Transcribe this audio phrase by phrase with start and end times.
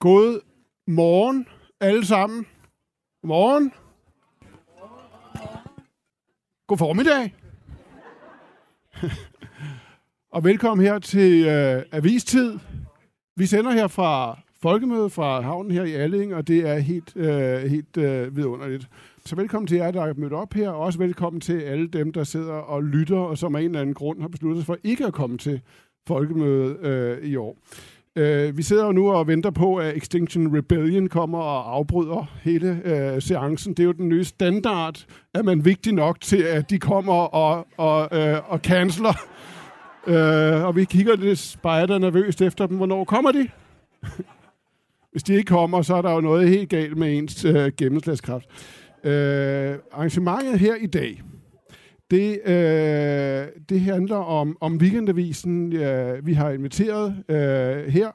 [0.00, 0.40] God
[0.86, 1.46] morgen
[1.80, 2.46] alle sammen.
[3.22, 3.72] Morgen.
[6.66, 7.34] God formiddag.
[10.34, 12.58] Og velkommen her til øh, Avistid.
[13.36, 17.62] Vi sender her fra Folkemødet fra havnen her i Alling, og det er helt, øh,
[17.62, 18.88] helt øh, vidunderligt.
[19.24, 22.12] Så velkommen til jer, der er mødt op her, og også velkommen til alle dem,
[22.12, 24.78] der sidder og lytter, og som af en eller anden grund har besluttet sig for
[24.84, 25.60] ikke at komme til
[26.06, 27.56] Folkemødet øh, i år.
[28.16, 32.80] Øh, vi sidder jo nu og venter på, at Extinction Rebellion kommer og afbryder hele
[32.84, 33.74] øh, seancen.
[33.74, 37.14] Det er jo den nye standard, at man er vigtig nok til, at de kommer
[37.14, 39.12] og, og, øh, og canceler.
[40.06, 42.76] Øh, og vi kigger lidt spejder nervøst efter dem.
[42.76, 43.48] Hvornår kommer de?
[45.12, 48.46] Hvis de ikke kommer, så er der jo noget helt galt med ens øh, gennemslagskraft.
[49.04, 51.22] Øh, arrangementet her i dag,
[52.10, 55.72] det, øh, det handler om, om weekendavisen.
[55.72, 58.10] Øh, vi har inviteret øh, her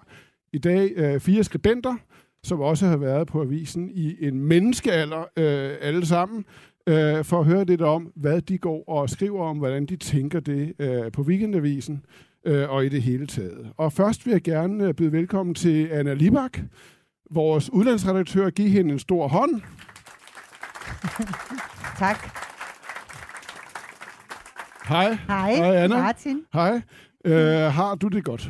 [0.53, 1.95] i dag øh, fire skribenter,
[2.43, 6.45] som også har været på avisen i en menneskealder, øh, alle sammen,
[6.88, 10.39] øh, for at høre lidt om, hvad de går og skriver om, hvordan de tænker
[10.39, 12.05] det øh, på weekendavisen
[12.45, 13.71] øh, og i det hele taget.
[13.77, 16.59] Og først vil jeg gerne øh, byde velkommen til Anna Libak,
[17.31, 18.49] vores udlandsredaktør.
[18.49, 19.61] Giv hende en stor hånd.
[21.97, 22.45] Tak.
[24.88, 25.14] Hej.
[25.28, 25.97] Hej, Hej, Anna.
[25.97, 26.41] Martin.
[26.53, 26.81] Hej.
[27.25, 27.33] Øh,
[27.73, 28.50] har du det godt?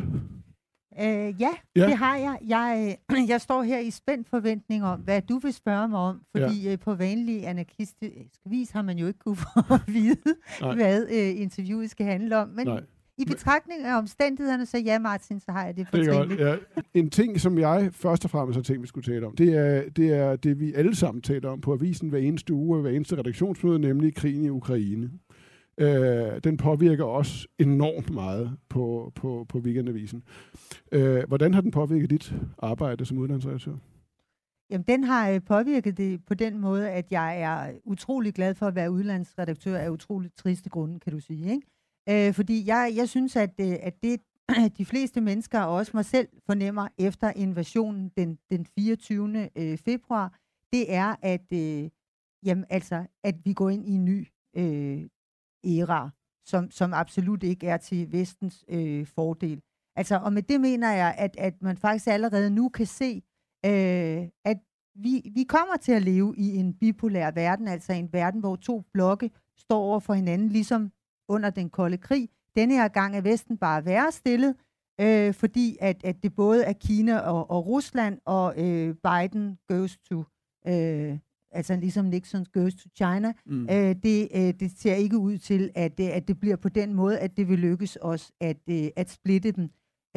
[1.01, 1.05] Øh,
[1.41, 1.85] ja, Ja.
[1.87, 2.37] det har jeg.
[2.47, 6.19] Jeg, øh, jeg står her i spændt forventning om, hvad du vil spørge mig om,
[6.37, 6.71] fordi ja.
[6.71, 10.15] øh, på vanlig anarkistisk vis har man jo ikke kunne få at vide,
[10.61, 10.75] Nej.
[10.75, 12.47] hvad øh, interviewet skal handle om.
[12.47, 12.81] Men Nej.
[13.17, 16.15] i betragtning af omstændighederne, så ja, Martin, så har jeg det Det godt.
[16.15, 16.41] fortrinligt.
[16.41, 16.55] Ja.
[16.93, 19.89] En ting, som jeg først og fremmest har tænkt, vi skulle tale om, det er,
[19.89, 22.91] det er det, vi alle sammen taler om på avisen hver eneste uge og hver
[22.91, 25.09] eneste redaktionsmøde, nemlig krigen i Ukraine.
[25.77, 30.23] Øh, den påvirker os enormt meget på, på, på weekendavisen.
[30.91, 33.75] Øh, hvordan har den påvirket dit arbejde som uddannelsesredaktør?
[34.69, 38.67] Jamen, den har øh, påvirket det på den måde, at jeg er utrolig glad for
[38.67, 41.51] at være udlandsredaktør af utrolig triste grunde, kan du sige.
[41.51, 42.27] Ikke?
[42.27, 44.19] Øh, fordi jeg, jeg synes, at, øh, at det
[44.77, 49.49] de fleste mennesker, og også mig selv, fornemmer efter invasionen den, den 24.
[49.55, 50.39] Øh, februar,
[50.73, 51.89] det er, at, øh,
[52.45, 54.27] jamen, altså, at vi går ind i en ny
[54.57, 55.03] øh,
[55.65, 56.09] æra,
[56.45, 59.61] som, som absolut ikke er til vestens øh, fordel.
[59.95, 63.21] Altså, og med det mener jeg, at, at man faktisk allerede nu kan se,
[63.65, 64.57] øh, at
[64.95, 68.83] vi, vi kommer til at leve i en bipolær verden, altså en verden, hvor to
[68.93, 70.91] blokke står over for hinanden, ligesom
[71.29, 72.29] under den kolde krig.
[72.55, 74.55] Denne her gang er Vesten bare værre stillet,
[75.01, 79.97] øh, fordi at, at det både er Kina og, og Rusland, og øh, Biden goes
[79.97, 80.23] to,
[80.67, 81.19] øh,
[81.55, 83.33] altså ligesom Nixon goes to China.
[83.45, 83.63] Mm.
[83.63, 86.93] Øh, det, øh, det ser ikke ud til, at, øh, at det bliver på den
[86.93, 89.63] måde, at det vil lykkes os at, øh, at splitte dem.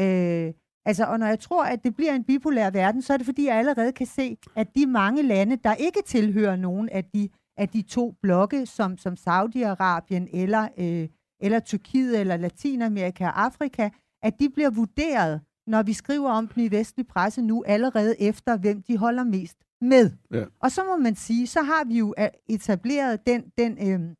[0.00, 0.52] Øh,
[0.84, 3.46] altså, og når jeg tror, at det bliver en bipolær verden, så er det fordi,
[3.46, 7.68] jeg allerede kan se, at de mange lande, der ikke tilhører nogen af de, af
[7.68, 11.08] de to blokke, som, som Saudi-Arabien eller, øh,
[11.40, 13.90] eller Tyrkiet eller Latinamerika og Afrika,
[14.22, 18.56] at de bliver vurderet, når vi skriver om dem i vestlig presse nu, allerede efter,
[18.56, 20.10] hvem de holder mest med.
[20.32, 20.44] Ja.
[20.60, 24.14] Og så må man sige, så har vi jo øh, etableret den, den, øh,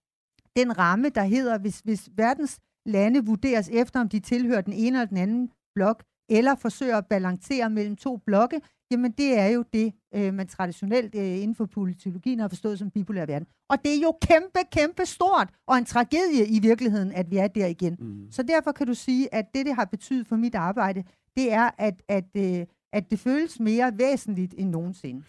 [0.56, 4.98] den ramme, der hedder, hvis, hvis verdens lande vurderes efter, om de tilhører den ene
[4.98, 8.60] eller den anden blok, eller forsøger at balancere mellem to blokke,
[8.91, 12.91] jamen det er jo det, øh, man traditionelt øh, inden for politologien har forstået som
[12.91, 13.48] bipolær verden.
[13.70, 17.48] Og det er jo kæmpe, kæmpe stort, og en tragedie i virkeligheden, at vi er
[17.48, 17.97] der igen.
[17.98, 18.30] Mm.
[18.30, 21.04] Så derfor kan du sige, at det, det har betydet for mit arbejde,
[21.36, 25.22] det er, at, at, øh, at det føles mere væsentligt end nogensinde.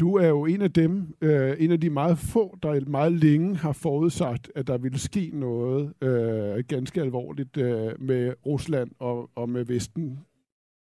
[0.00, 3.56] Du er jo en af dem, øh, en af de meget få, der meget længe
[3.56, 9.48] har forudsagt, at der ville ske noget øh, ganske alvorligt øh, med Rusland og, og
[9.48, 10.18] med Vesten,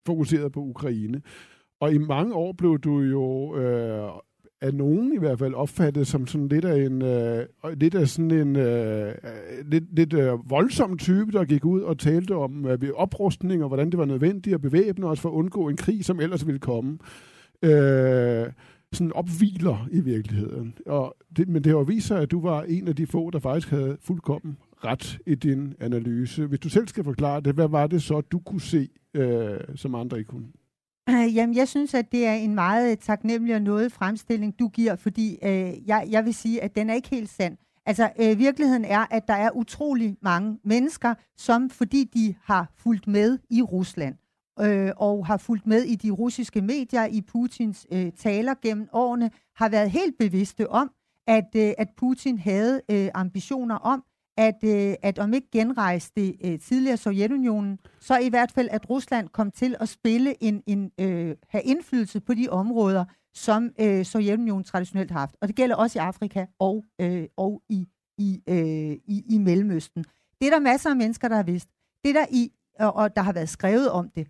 [0.07, 1.21] fokuseret på Ukraine.
[1.79, 4.11] Og i mange år blev du jo øh,
[4.61, 8.31] af nogen i hvert fald opfattet som sådan lidt af en øh, lidt af sådan
[8.31, 12.79] en øh, øh, lidt, lidt øh, voldsom type, der gik ud og talte om øh,
[12.95, 16.19] oprustning og hvordan det var nødvendigt at bevæbne os for at undgå en krig, som
[16.19, 16.97] ellers ville komme.
[17.61, 18.47] Øh,
[18.93, 20.75] sådan opviler i virkeligheden.
[20.85, 23.29] Og det, men det har jo vist sig, at du var en af de få,
[23.29, 26.45] der faktisk havde fuldkommen ret i din analyse.
[26.45, 29.95] Hvis du selv skal forklare det, hvad var det så, du kunne se, øh, som
[29.95, 30.47] andre ikke kunne?
[31.35, 34.95] Jamen, jeg synes, at det er en meget øh, taknemmelig og noget fremstilling, du giver,
[34.95, 37.57] fordi øh, jeg, jeg vil sige, at den er ikke helt sand.
[37.85, 43.07] Altså, øh, virkeligheden er, at der er utrolig mange mennesker, som fordi de har fulgt
[43.07, 44.15] med i Rusland,
[44.59, 49.31] øh, og har fulgt med i de russiske medier, i Putins øh, taler gennem årene,
[49.55, 50.91] har været helt bevidste om,
[51.27, 54.03] at, øh, at Putin havde øh, ambitioner om,
[54.37, 58.89] at, øh, at om ikke genrejse det øh, tidligere Sovjetunionen, så i hvert fald, at
[58.89, 64.05] Rusland kom til at spille en, en øh, have indflydelse på de områder, som øh,
[64.05, 65.35] Sovjetunionen traditionelt har haft.
[65.41, 67.87] Og det gælder også i Afrika og, øh, og i,
[68.17, 70.05] i, øh, i, i Mellemøsten.
[70.41, 71.69] Det er der masser af mennesker, der har vidst.
[72.05, 74.27] Det der i, og, og der har været skrevet om det.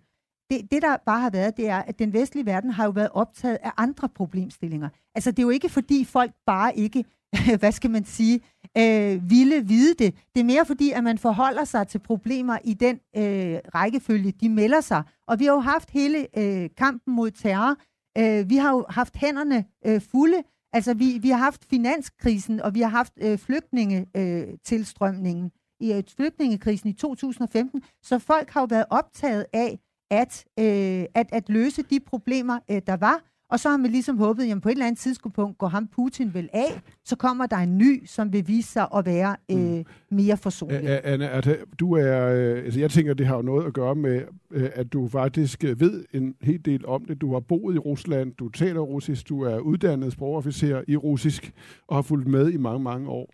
[0.50, 0.70] det.
[0.70, 3.58] Det, der bare har været, det er, at den vestlige verden har jo været optaget
[3.62, 4.88] af andre problemstillinger.
[5.14, 7.04] Altså, det er jo ikke, fordi folk bare ikke,
[7.60, 8.40] hvad skal man sige,
[8.78, 10.14] øh, ville vide det.
[10.34, 14.48] Det er mere fordi, at man forholder sig til problemer i den øh, rækkefølge, de
[14.48, 15.02] melder sig.
[15.28, 17.76] Og vi har jo haft hele øh, kampen mod terror.
[18.18, 20.42] Øh, vi har jo haft hænderne øh, fulde.
[20.72, 25.50] Altså, vi, vi har haft finanskrisen, og vi har haft øh, flygtningetilstrømningen øh,
[25.80, 27.82] i øh, flygtningekrisen i 2015.
[28.02, 29.78] Så folk har jo været optaget af
[30.10, 33.22] at, øh, at, at løse de problemer, øh, der var.
[33.50, 36.34] Og så har man ligesom håbet, at på et eller andet tidspunkt går ham Putin
[36.34, 39.84] vel af, så kommer der en ny, som vil vise sig at være øh, mm.
[40.10, 41.00] mere forsonlig.
[41.04, 41.48] Anna, at
[41.80, 44.92] du er, øh, altså jeg tænker, det har jo noget at gøre med, øh, at
[44.92, 47.20] du faktisk ved en hel del om det.
[47.20, 51.52] Du har boet i Rusland, du taler russisk, du er uddannet sprogofficer i russisk
[51.86, 53.30] og har fulgt med i mange, mange år.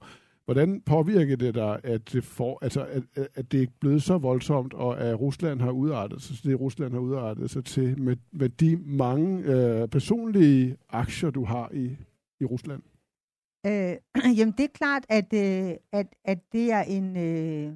[0.52, 4.75] Hvordan påvirker det dig, at det, for, altså, at, at det er blevet så voldsomt,
[4.75, 8.76] og at Rusland har udartet sig, det Rusland har udartet sig til, med, med de
[8.76, 11.96] mange øh, personlige aktier, du har i,
[12.40, 12.82] i Rusland?
[13.66, 13.96] Øh,
[14.38, 17.16] jamen, det er klart, at, øh, at, at det er en...
[17.16, 17.72] Øh,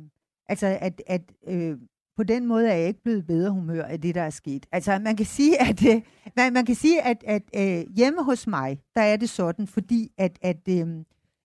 [0.49, 1.79] altså, at, at øh,
[2.17, 4.67] på den måde er jeg ikke blevet bedre humør af det, der er sket.
[4.73, 6.03] Altså, man kan sige, at, øh,
[6.37, 10.13] man, man kan sige, at, at øh, hjemme hos mig, der er det sådan, fordi
[10.19, 11.05] at, at øh,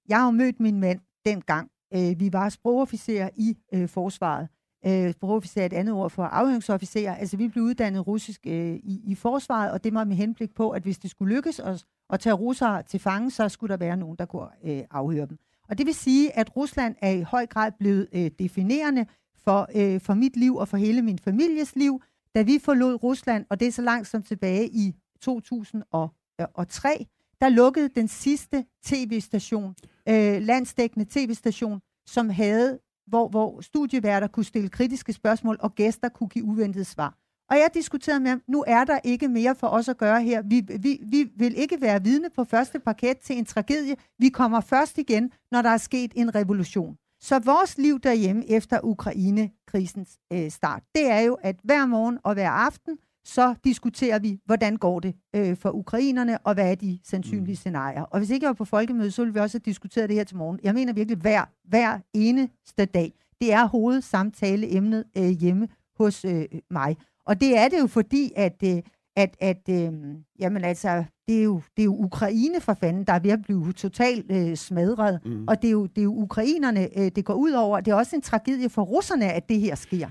[0.10, 1.70] jeg har mødt min mand dengang.
[1.94, 4.48] Øh, vi var sprogofficerer i øh, forsvaret.
[4.86, 7.16] Øh, sprogofficer er et andet ord for afhøringsofficerer.
[7.16, 10.70] Altså, vi blev uddannet russisk øh, i, i forsvaret, og det var med henblik på,
[10.70, 13.98] at hvis det skulle lykkes os at tage russere til fange, så skulle der være
[13.98, 15.38] nogen, der kunne øh, afhøre dem.
[15.70, 19.06] Og det vil sige, at Rusland er i høj grad blevet øh, definerende
[19.44, 22.02] for, øh, for mit liv og for hele min families liv.
[22.36, 27.06] Da vi forlod Rusland, og det er så langt som tilbage i 2003,
[27.42, 29.76] der lukkede den sidste tv-station,
[30.10, 36.30] øh, landsdækkende tv-station, som havde, hvor, hvor studieværter kunne stille kritiske spørgsmål, og gæster kunne
[36.30, 37.18] give uventede svar.
[37.50, 40.42] Og jeg diskuterede med ham, nu er der ikke mere for os at gøre her.
[40.42, 43.96] Vi, vi, vi vil ikke være vidne på første parket til en tragedie.
[44.20, 46.98] Vi kommer først igen, når der er sket en revolution.
[47.22, 52.34] Så vores liv derhjemme efter Ukraine-krisens øh, start, det er jo, at hver morgen og
[52.34, 57.00] hver aften, så diskuterer vi, hvordan går det øh, for ukrainerne, og hvad er de
[57.04, 57.56] sandsynlige mm.
[57.56, 58.02] scenarier.
[58.02, 60.24] Og hvis ikke jeg var på folkemødet, så ville vi også have diskuteret det her
[60.24, 60.60] til morgen.
[60.64, 63.14] Jeg mener virkelig hver, hver eneste dag.
[63.42, 66.98] Det er hovedsamtaleemnet øh, hjemme hos øh, mig.
[67.26, 68.82] Og det er det jo fordi, at, øh,
[69.16, 69.94] at, at øh,
[70.40, 73.42] jamen altså, det er, jo, det er jo Ukraine for fanden, der er ved at
[73.42, 75.20] blive totalt øh, smadret.
[75.26, 75.46] Mm.
[75.48, 77.80] Og det er, jo, det er jo ukrainerne, øh, det går ud over.
[77.80, 80.10] Det er også en tragedie for russerne, at det her sker.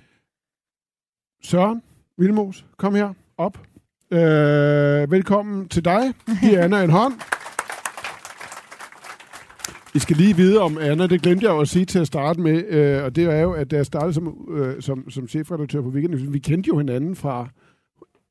[1.43, 1.83] Søren,
[2.20, 3.58] Vilmos, kom her op.
[4.11, 6.02] Øh, velkommen til dig.
[6.43, 7.15] Giv Anna en hånd.
[9.94, 12.41] I skal lige vide om Anna, det glemte jeg jo at sige til at starte
[12.41, 15.82] med, øh, og det er jo, at da jeg startede som, øh, som, som chefredaktør
[15.82, 17.48] på Weekend, vi kendte jo hinanden fra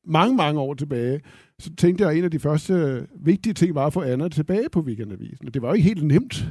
[0.06, 1.20] mange, mange år tilbage,
[1.58, 4.68] så tænkte jeg, at en af de første vigtige ting var at få Anna tilbage
[4.72, 5.46] på Weekendavisen.
[5.54, 6.44] Det var jo ikke helt nemt.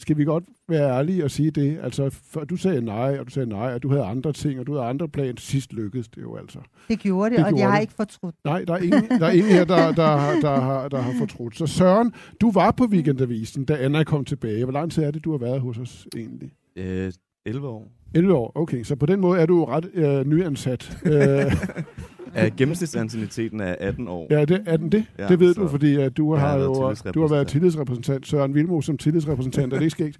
[0.00, 1.78] Skal vi godt være ærlige og sige det?
[1.82, 4.66] Altså, for du sagde nej, og du sagde nej, og du havde andre ting, og
[4.66, 5.32] du havde andre planer.
[5.32, 6.58] Til sidst lykkedes det jo altså.
[6.88, 8.34] Det gjorde det, det og gjorde jeg har ikke fortrudt.
[8.44, 11.12] Nej, der er ingen, der er ingen her, der, der, der, der, har, der har
[11.18, 11.56] fortrudt.
[11.56, 14.64] Så Søren, du var på Weekendavisen, da Anna kom tilbage.
[14.64, 16.50] Hvor lang tid er det, du har været hos os egentlig?
[16.76, 17.12] Øh,
[17.46, 17.88] 11 år.
[18.14, 18.82] 11 år, okay.
[18.82, 20.98] Så på den måde er du ret øh, nyansat.
[22.34, 24.26] Ja, gennemsnitsancieniteten er 18 år.
[24.30, 25.04] Ja, det, er den det?
[25.18, 28.26] Ja, det ved du, fordi at du har jo du har været tillidsrepræsentant.
[28.26, 30.18] Søren Vilmo som tillidsrepræsentant, er det ikke skægt?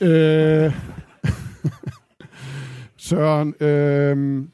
[0.10, 0.72] øh,
[2.96, 4.44] Søren, øh,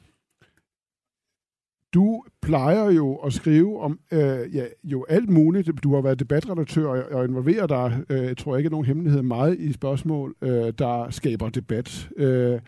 [1.93, 5.69] du plejer jo at skrive om øh, ja, jo alt muligt.
[5.83, 9.59] Du har været debatredaktør og, og involverer dig, øh, jeg tror ikke, nogen hemmelighed meget
[9.59, 12.09] i spørgsmål, øh, der skaber debat.
[12.17, 12.59] Øh,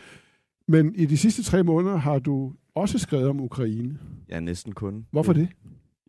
[0.68, 4.00] men i de sidste tre måneder har du også skrevet om Ukraine.
[4.30, 5.06] Ja, næsten kun.
[5.12, 5.50] Hvorfor det?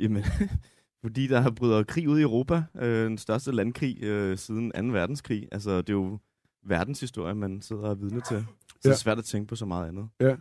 [0.01, 0.25] Jamen,
[1.05, 2.63] fordi der har bryder krig ud i Europa.
[2.81, 4.93] Øh, den største landkrig øh, siden 2.
[4.93, 5.49] verdenskrig.
[5.53, 6.19] Altså, det er jo
[6.67, 8.47] verdenshistorie, man sidder og er vidne til.
[8.69, 8.89] Så ja.
[8.89, 10.09] det er svært at tænke på så meget andet.
[10.21, 10.35] Ja.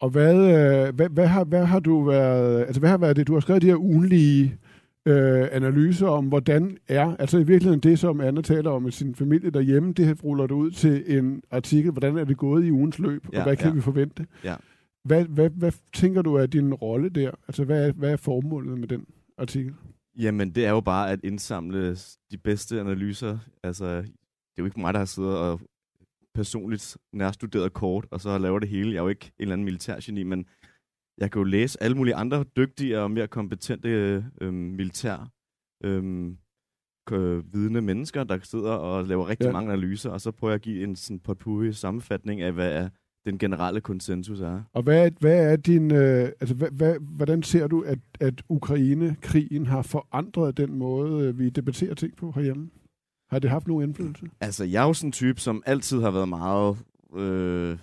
[0.00, 3.26] Og hvad, øh, hvad, hvad, har, hvad har du været, altså hvad har været det,
[3.26, 4.58] du har skrevet de her ugenlige
[5.06, 9.14] øh, analyser om, hvordan er, altså i virkeligheden det, som Anna taler om med sin
[9.14, 12.98] familie derhjemme, det ruller du ud til en artikel, hvordan er det gået i ugens
[12.98, 13.74] løb, ja, og hvad kan ja.
[13.74, 14.26] vi forvente?
[14.44, 14.54] Ja.
[15.08, 17.30] Hvad, hvad, hvad tænker du er din rolle der?
[17.48, 19.06] Altså hvad er, hvad er formålet med den
[19.38, 19.74] artikel?
[20.18, 21.96] Jamen, det er jo bare at indsamle
[22.30, 23.38] de bedste analyser.
[23.62, 25.60] Altså, det er jo ikke mig, der har siddet og
[26.34, 28.90] personligt nærstuderet kort, og så laver det hele.
[28.90, 30.46] Jeg er jo ikke en eller anden militærgeni, men
[31.18, 33.88] jeg kan jo læse alle mulige andre dygtige og mere kompetente
[34.40, 35.30] øh, militær
[35.84, 36.36] øh,
[37.52, 39.52] vidende mennesker, der sidder og laver rigtig ja.
[39.52, 42.88] mange analyser, og så prøver jeg at give en sådan potpourri sammenfatning af, hvad er
[43.30, 44.60] den generelle konsensus er.
[44.72, 48.42] Og hvad er, hvad er din, øh, altså hvad, hvad, hvordan ser du, at, at
[48.48, 52.70] Ukraine-krigen har forandret den måde, øh, vi debatterer ting på herhjemme?
[53.30, 54.26] Har det haft nogen indflydelse?
[54.40, 56.76] Altså, jeg er jo sådan en type, som altid har været meget...
[57.16, 57.78] Øh,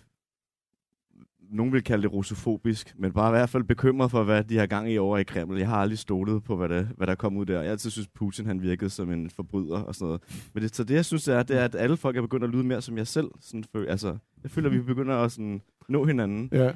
[1.55, 4.65] nogen vil kalde det russofobisk, men bare i hvert fald bekymret for, hvad de har
[4.65, 5.57] gang i over i Kreml.
[5.57, 7.61] Jeg har aldrig stolet på, hvad der, hvad der kom ud der.
[7.61, 10.21] Jeg altid synes, Putin han virkede som en forbryder og sådan noget.
[10.53, 12.43] Men det, så det, jeg synes, det er, det er, at alle folk er begyndt
[12.43, 13.27] at lyde mere som jeg selv.
[13.41, 16.49] Sådan, føl, altså, jeg føler, at vi begynder at sådan, nå hinanden.
[16.51, 16.71] Ja.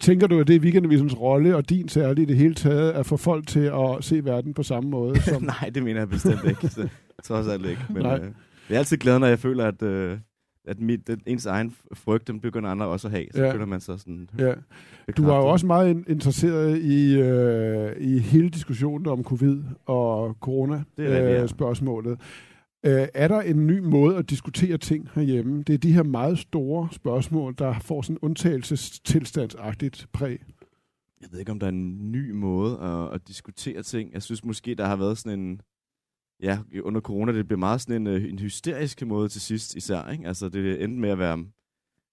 [0.00, 3.06] Tænker du, at det er weekendavisens rolle, og din særlige i det hele taget, at
[3.06, 5.20] få folk til at se verden på samme måde?
[5.32, 5.42] Som...
[5.42, 6.68] Nej, det mener jeg bestemt ikke.
[6.68, 6.88] Så,
[7.24, 7.84] trods alt ikke.
[7.90, 8.18] Men Nej.
[8.18, 8.30] øh,
[8.68, 10.18] jeg er altid glad, når jeg føler, at, øh,
[10.64, 13.26] at mit, den, ens egen frygt, den begynder andre også at have.
[13.34, 13.52] Så Ja.
[13.52, 14.54] føler man sig sådan ja.
[15.16, 20.36] Du var jo også meget in- interesseret i, øh, i hele diskussionen om covid og
[20.40, 21.42] corona Det rigtigt, ja.
[21.42, 22.20] øh, spørgsmålet.
[22.86, 25.62] Øh, er der en ny måde at diskutere ting herhjemme?
[25.62, 30.38] Det er de her meget store spørgsmål, der får sådan undtagelsestilstandsagtigt præg.
[31.20, 34.12] Jeg ved ikke, om der er en ny måde at, at diskutere ting.
[34.14, 35.60] Jeg synes måske, der har været sådan en...
[36.42, 40.10] Ja, under corona, det blev meget sådan en, øh, en hysterisk måde til sidst især.
[40.10, 40.26] Ikke?
[40.26, 41.44] Altså, det endte med at være...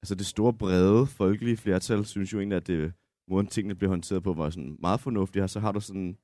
[0.01, 2.93] Altså, det store, brede, folkelige flertal, synes jo egentlig, at det,
[3.27, 5.43] måden tingene blev håndteret på, var sådan meget fornuftigt.
[5.43, 6.17] Og så har du sådan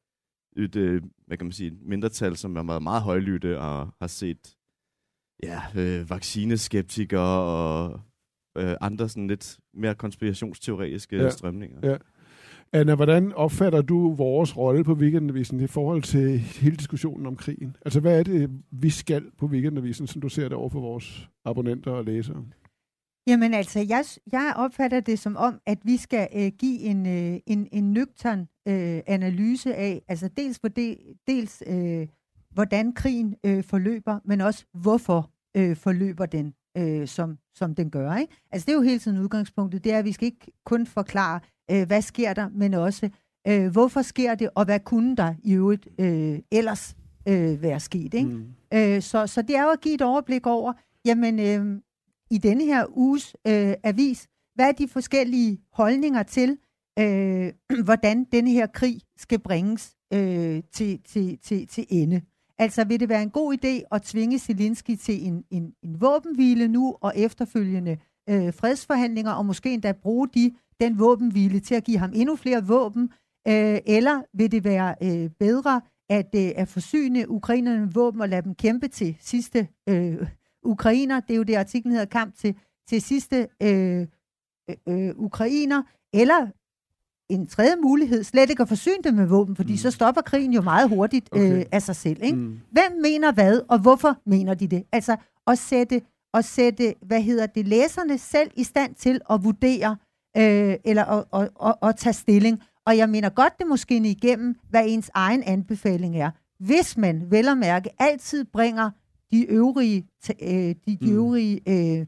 [0.58, 4.08] et, øh, hvad kan man sige, et mindretal, som er meget, meget højlytte og har
[4.08, 4.58] set
[5.44, 8.02] ja, øh, vaccineskeptikere og
[8.58, 11.30] øh, andre sådan lidt mere konspirationsteoretiske ja.
[11.30, 11.90] strømninger.
[11.90, 11.98] Ja.
[12.74, 17.76] Anna, hvordan opfatter du vores rolle på Weekendavisen i forhold til hele diskussionen om krigen?
[17.86, 21.30] Altså, hvad er det, vi skal på Weekendavisen, som du ser det over for vores
[21.46, 22.46] abonnenter og læsere?
[23.28, 27.40] Jamen altså, jeg, jeg opfatter det som om, at vi skal øh, give en, øh,
[27.48, 30.98] en, en nøgtern øh, analyse af, altså dels, på det,
[31.28, 32.08] dels øh,
[32.54, 38.16] hvordan krigen øh, forløber, men også hvorfor øh, forløber den, øh, som, som den gør.
[38.16, 38.34] Ikke?
[38.52, 41.40] Altså det er jo hele tiden udgangspunktet, det er, at vi skal ikke kun forklare,
[41.72, 43.10] øh, hvad sker der, men også,
[43.48, 46.96] øh, hvorfor sker det, og hvad kunne der i øvrigt øh, ellers
[47.28, 48.14] øh, være sket.
[48.14, 48.30] Ikke?
[48.30, 48.46] Mm.
[48.74, 50.74] Øh, så, så det er jo at give et overblik over,
[51.06, 51.82] jamen øh,
[52.32, 56.58] i denne her uges øh, avis, hvad er de forskellige holdninger til,
[57.00, 57.54] øh,
[57.86, 62.22] hvordan denne her krig skal bringes øh, til, til, til, til ende.
[62.58, 66.68] Altså vil det være en god idé at tvinge Zelensky til en, en, en våbenhvile
[66.68, 67.98] nu og efterfølgende
[68.30, 72.68] øh, fredsforhandlinger, og måske endda bruge de, den våbenhvile til at give ham endnu flere
[72.68, 73.04] våben,
[73.48, 78.30] øh, eller vil det være øh, bedre at, øh, at forsyne ukrainerne med våben og
[78.30, 80.28] lade dem kæmpe til sidste øh,
[80.64, 82.56] ukrainer, det er jo det artiklen hedder, kamp til,
[82.90, 84.08] til sidste øh,
[84.70, 85.82] øh, øh, ukrainer,
[86.14, 86.48] eller
[87.30, 89.74] en tredje mulighed, slet ikke at forsyne dem med våben, fordi Mm.
[89.74, 89.78] mm.
[89.78, 91.58] så stopper krigen jo meget hurtigt Okay.
[91.60, 92.24] øh, af sig selv.
[92.24, 92.38] Ikke?
[92.38, 92.60] Mm.
[92.72, 94.84] Hvem mener hvad, og hvorfor mener de det?
[94.92, 95.16] Altså
[95.48, 96.02] at sætte,
[96.34, 99.98] at sætte hvad hedder det, læserne selv i stand til at vurdere,
[100.38, 102.64] øh, eller at, at, at, at tage stilling.
[102.86, 106.32] Og jeg mener godt, det måske igennem, hvad ens egen anbefaling er.
[106.60, 108.90] Hvis man vel at mærke altid bringer
[109.32, 110.08] de øvrige,
[110.42, 111.12] øh, de, de Mm.
[111.14, 111.62] øvrige
[112.00, 112.06] øh,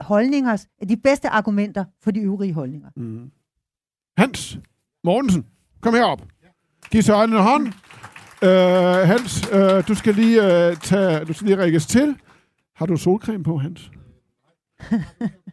[0.00, 2.88] holdninger, de bedste argumenter for de øvrige holdninger.
[2.96, 3.30] Mm.
[4.16, 4.58] Hans
[5.04, 5.46] Mortensen,
[5.80, 6.22] kom herop.
[6.90, 7.66] Giv Søren en hånd.
[8.42, 12.16] Uh, Hans, uh, du skal lige uh, tage, du skal lige rækkes til.
[12.74, 13.90] Har du solcreme på, Hans?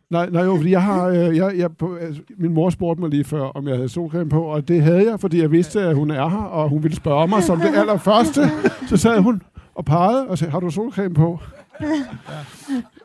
[0.09, 3.09] Nej, nej, jo, fordi jeg har, øh, jeg, jeg, på, altså, min mor spurgte mig
[3.09, 5.95] lige før, om jeg havde solcreme på, og det havde jeg, fordi jeg vidste, at
[5.95, 8.41] hun er her, og hun ville spørge mig som det allerførste.
[8.89, 9.41] Så sad hun
[9.75, 11.39] og pegede og sagde, har du solcreme på?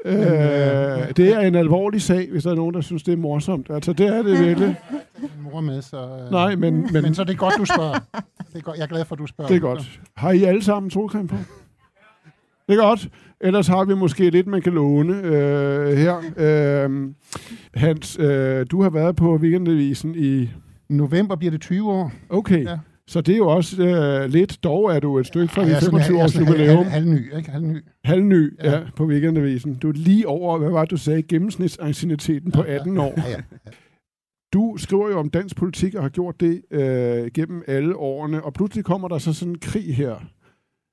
[0.05, 0.15] øh,
[1.17, 3.71] det er en alvorlig sag, hvis der er nogen, der synes, det er morsomt.
[3.71, 4.77] Altså, det er det virkelig.
[5.21, 5.97] min mor med, så...
[5.97, 7.99] Øh, Nej, men, men, men, men så er det godt, du spørger.
[8.53, 8.77] Det er godt.
[8.77, 9.49] Jeg er glad for, at du spørger.
[9.49, 10.01] det er godt.
[10.17, 11.37] Har I alle sammen solcreme på?
[12.69, 13.09] Det er godt.
[13.41, 16.17] Ellers har vi måske lidt, man kan låne øh, her.
[16.37, 17.11] Øh,
[17.75, 20.51] Hans, øh, du har været på Weekendavisen i...
[20.91, 22.13] November bliver det 20 år.
[22.29, 22.71] Okay, ja.
[22.71, 22.79] Ja.
[23.07, 24.65] så det er jo også øh, lidt.
[24.65, 26.85] Dog er du et stykke fra dit sådan- 25 jeg er års sådan halv- jubilæum.
[26.87, 27.51] halv- Halvny, ikke?
[27.51, 27.77] Halvny.
[28.05, 28.71] Halvny ja.
[28.71, 28.77] Ja.
[28.79, 29.75] Ja, på Weekendavisen.
[29.75, 33.15] Du er lige over, hvad var det, du sagde, gennemsnitsancieniteten på 18 år.
[33.17, 33.37] Ja, ja.
[34.53, 38.53] du skriver jo om dansk politik og har gjort det øh, gennem alle årene, og
[38.55, 40.15] pludselig kommer der så sådan en krig her,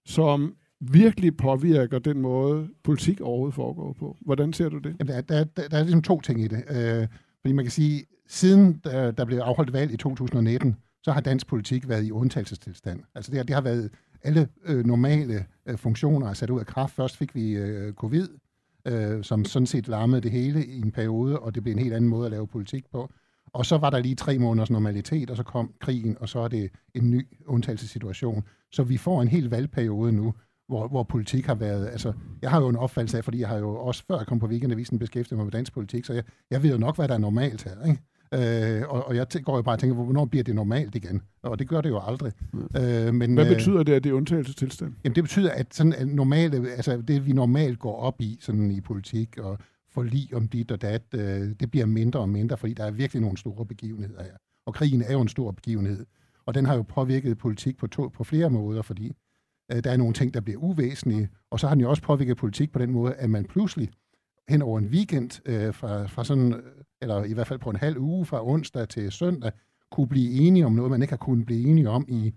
[0.06, 4.18] som virkelig påvirker den måde, politik overhovedet foregår på.
[4.22, 4.96] Hvordan ser du det?
[5.00, 6.64] Jamen, der, der, der, der er ligesom to ting i det.
[6.70, 7.08] Øh,
[7.42, 11.48] fordi man kan sige, siden der, der blev afholdt valg i 2019, så har dansk
[11.48, 13.00] politik været i undtagelsestilstand.
[13.16, 13.92] Altså det, det har været
[14.24, 16.96] alle øh, normale øh, funktioner er sat ud af kraft.
[16.96, 18.28] Først fik vi øh, covid,
[18.86, 21.94] øh, som sådan set larmede det hele i en periode, og det blev en helt
[21.94, 23.10] anden måde at lave politik på.
[23.54, 26.48] Og så var der lige tre måneders normalitet, og så kom krigen, og så er
[26.48, 28.44] det en ny undtagelsessituation.
[28.72, 30.34] Så vi får en hel valgperiode nu,
[30.68, 31.88] hvor, hvor politik har været...
[31.88, 34.40] Altså, jeg har jo en opfattelse af, fordi jeg har jo også før jeg kom
[34.40, 37.14] på weekendavisen beskæftiget mig med dansk politik, så jeg, jeg ved jo nok, hvad der
[37.14, 37.86] er normalt her.
[37.88, 38.02] Ikke?
[38.34, 41.22] Øh, og, og jeg går jo bare og tænker, hvornår bliver det normalt igen?
[41.44, 42.34] Og det gør det jo aldrig.
[42.54, 44.94] Øh, men, Hvad øh, betyder det, at det er undtagelsestilstand?
[45.04, 48.72] Jamen det betyder, at sådan at normale, altså det vi normalt går op i sådan
[48.72, 49.58] i politik og
[49.94, 51.22] forlig om dit og dat, øh,
[51.60, 54.34] det bliver mindre og mindre, fordi der er virkelig nogle store begivenheder her.
[54.66, 56.06] Og krigen er jo en stor begivenhed.
[56.46, 59.12] Og den har jo påvirket politik på, to, på flere måder, fordi
[59.70, 62.72] der er nogle ting, der bliver uvæsentlige, og så har den jo også påvirket politik
[62.72, 63.90] på den måde, at man pludselig
[64.50, 66.62] hen over en weekend, øh, fra, fra sådan, øh,
[67.02, 69.52] eller i hvert fald på en halv uge, fra onsdag til søndag,
[69.92, 72.34] kunne blive enige om noget, man ikke har kunnet blive enige om i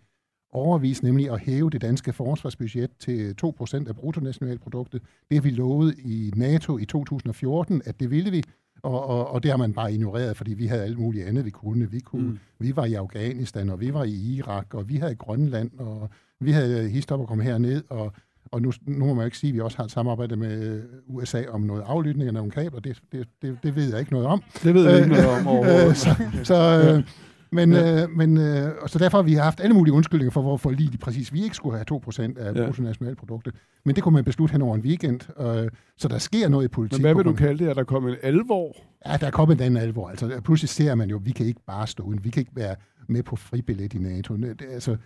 [0.50, 5.02] overvis, nemlig at hæve det danske forsvarsbudget til 2% af bruttonationalproduktet.
[5.30, 8.42] Det har vi lovet i NATO i 2014, at det ville vi,
[8.82, 11.50] og, og, og det har man bare ignoreret, fordi vi havde alt muligt andet, vi
[11.50, 11.90] kunne.
[11.90, 12.38] Vi, kunne, mm.
[12.58, 16.50] vi var i Afghanistan, og vi var i Irak, og vi havde Grønland, og vi
[16.52, 18.12] havde histop at komme herned, og,
[18.52, 20.82] og nu, nu må man jo ikke sige, at vi også har et samarbejde med
[21.06, 22.80] USA om noget aflytning af nogle kabler.
[22.80, 24.42] Det, det, det, det ved jeg ikke noget om.
[24.62, 25.96] Det ved jeg ikke noget om Øh, overhovedet.
[25.96, 26.14] så,
[26.44, 27.02] så, øh,
[27.52, 30.70] men, øh, men øh, og så derfor har vi haft alle mulige undskyldninger for, hvorfor
[30.70, 32.64] lige præcis vi ikke skulle have 2% af Ja.
[32.64, 33.54] bruttonationalproduktet.
[33.84, 35.20] Men det kunne man beslutte hen over en weekend.
[35.40, 36.98] Øh, så der sker noget i politik.
[36.98, 37.70] Men hvad vil du kalde det?
[37.70, 38.76] Er der kommet en alvor?
[39.06, 40.08] Ja, der er kommet en anden alvor.
[40.08, 42.24] Altså, pludselig ser man jo, at vi kan ikke bare stå uden.
[42.24, 42.74] Vi kan ikke være
[43.08, 44.36] med på fribillet i NATO.
[44.36, 44.96] Det, altså,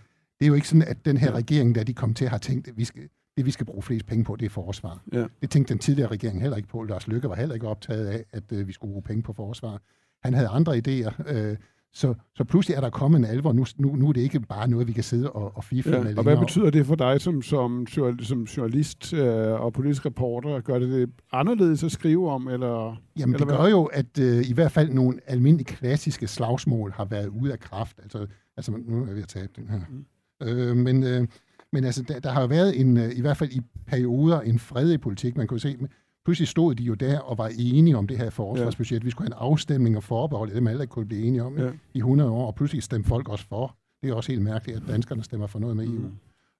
[0.43, 2.67] det er jo ikke sådan, at den her regering, der de kom til, har tænkt,
[2.67, 3.01] at vi skal,
[3.37, 5.03] det vi skal bruge flest penge på, det er forsvar.
[5.13, 5.25] Ja.
[5.41, 6.83] Det tænkte den tidligere regering heller ikke på.
[6.83, 9.81] Lars Løkke var heller ikke optaget af, at øh, vi skulle bruge penge på forsvar.
[10.23, 11.33] Han havde andre idéer.
[11.33, 11.57] Øh,
[11.95, 13.53] så, så pludselig er der kommet en alvor.
[13.53, 16.03] Nu, nu, nu er det ikke bare noget, vi kan sidde og, og fifle Ja.
[16.03, 16.45] med Og hvad længere.
[16.45, 17.87] betyder det for dig som, som,
[18.21, 20.59] som journalist øh, og politisk reporter?
[20.61, 22.47] Gør det det anderledes at skrive om?
[22.47, 23.01] Eller?
[23.19, 23.57] Jamen, Eller det hvad?
[23.65, 27.59] gør jo, at øh, i hvert fald nogle almindelige klassiske slagsmål har været ude af
[27.59, 27.99] kraft.
[28.03, 28.27] Altså,
[28.57, 29.79] altså nu er jeg ved at tabe den her.
[29.89, 30.05] Mm.
[30.43, 31.27] Øh, men, øh,
[31.73, 34.59] men altså, der, der har jo været en, øh, i hvert fald i perioder en
[34.59, 35.37] fred i politik.
[35.37, 35.77] Man kunne se,
[36.25, 38.99] pludselig stod de jo der og var enige om det her forsvarsbudget.
[38.99, 39.03] Ja.
[39.05, 41.69] Vi skulle have en afstemning og forbehold, det man ikke kunne blive enige om Ja.
[41.93, 43.75] i 100 år, og pludselig stemte folk også for.
[44.03, 45.91] Det er også helt mærkeligt, at danskerne stemmer for noget med EU.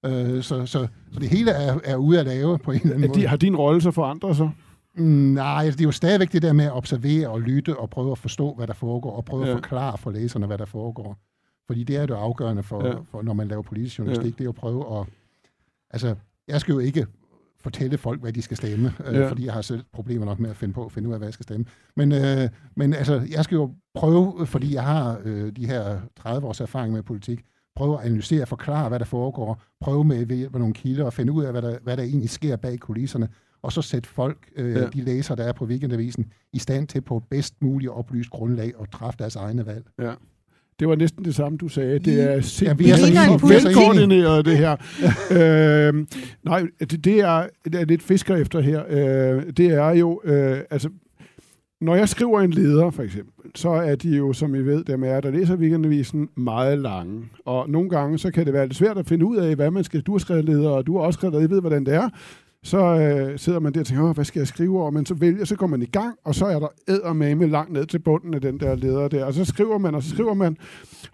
[0.04, 0.10] Mm.
[0.10, 3.04] Øh, så, så, så det hele er, er ude at lave på en eller anden
[3.04, 3.20] Er måde.
[3.20, 4.50] de, har din rolle så forandret sig?
[4.96, 8.12] Mm, Nej, det er jo stadigvæk det der med at observere og lytte og prøve
[8.12, 9.50] at forstå, hvad der foregår, og prøve ja.
[9.50, 11.18] at forklare for læserne, hvad der foregår.
[11.66, 12.94] Fordi det er det afgørende for, Ja.
[13.10, 14.30] for når man laver politisk journalistik, Ja.
[14.30, 15.06] det er jo at prøve at...
[15.90, 16.14] Altså,
[16.48, 17.06] jeg skal jo ikke
[17.60, 19.28] fortælle folk, hvad de skal stemme, øh, Ja.
[19.30, 21.26] fordi jeg har selv problemer nok med at finde på at finde ud af, hvad
[21.28, 21.66] jeg skal stemme.
[21.96, 26.46] Men, øh, men altså, jeg skal jo prøve, fordi jeg har øh, de her 30
[26.46, 27.44] års erfaring med politik,
[27.76, 31.12] prøve at analysere forklare, hvad der foregår, prøve med ved hjælp af nogle kilder og
[31.12, 33.28] finde ud af, hvad der, hvad der egentlig sker bag kulisserne,
[33.62, 34.86] og så sætte folk, øh, ja.
[34.86, 38.90] de læsere, der er på weekendavisen, i stand til på bedst muligt oplyst grundlag at
[38.90, 39.84] træffe deres egne valg.
[39.98, 40.14] Ja.
[40.80, 41.98] Det var næsten det samme, du sagde.
[41.98, 43.40] Det er Ja, simpelthen enige.
[43.66, 44.76] velkoordineret, det her.
[45.30, 46.04] øh,
[46.44, 48.82] nej, det, det, er, det er lidt fisker efter her.
[48.88, 50.88] Øh, det er jo, øh, altså,
[51.80, 55.04] når jeg skriver en leder, for eksempel, så er de jo, som I ved, dem
[55.04, 57.22] er, der læser weekendavisen, meget lange.
[57.46, 59.84] Og nogle gange, så kan det være lidt svært at finde ud af, hvad man
[59.84, 60.00] skal.
[60.00, 62.08] Du har skrevet leder, og du har også skrevet leder, I ved, hvordan det er.
[62.64, 64.90] Så øh, sidder man der og tænker, hvad skal jeg skrive over?
[64.90, 67.86] Men så vælger, så går man i gang, og så er der eddermame langt ned
[67.86, 69.24] til bunden af den der leder der.
[69.24, 70.56] Og så skriver man, og så skriver man,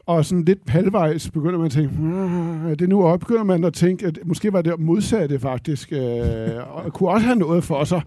[0.07, 3.21] og sådan lidt halvvejs begynder man at tænke, "Ah, er det nu op?
[3.21, 7.39] Begynder man at tænke, at måske var det modsatte faktisk, øh, og kunne også have
[7.39, 8.03] noget for sig.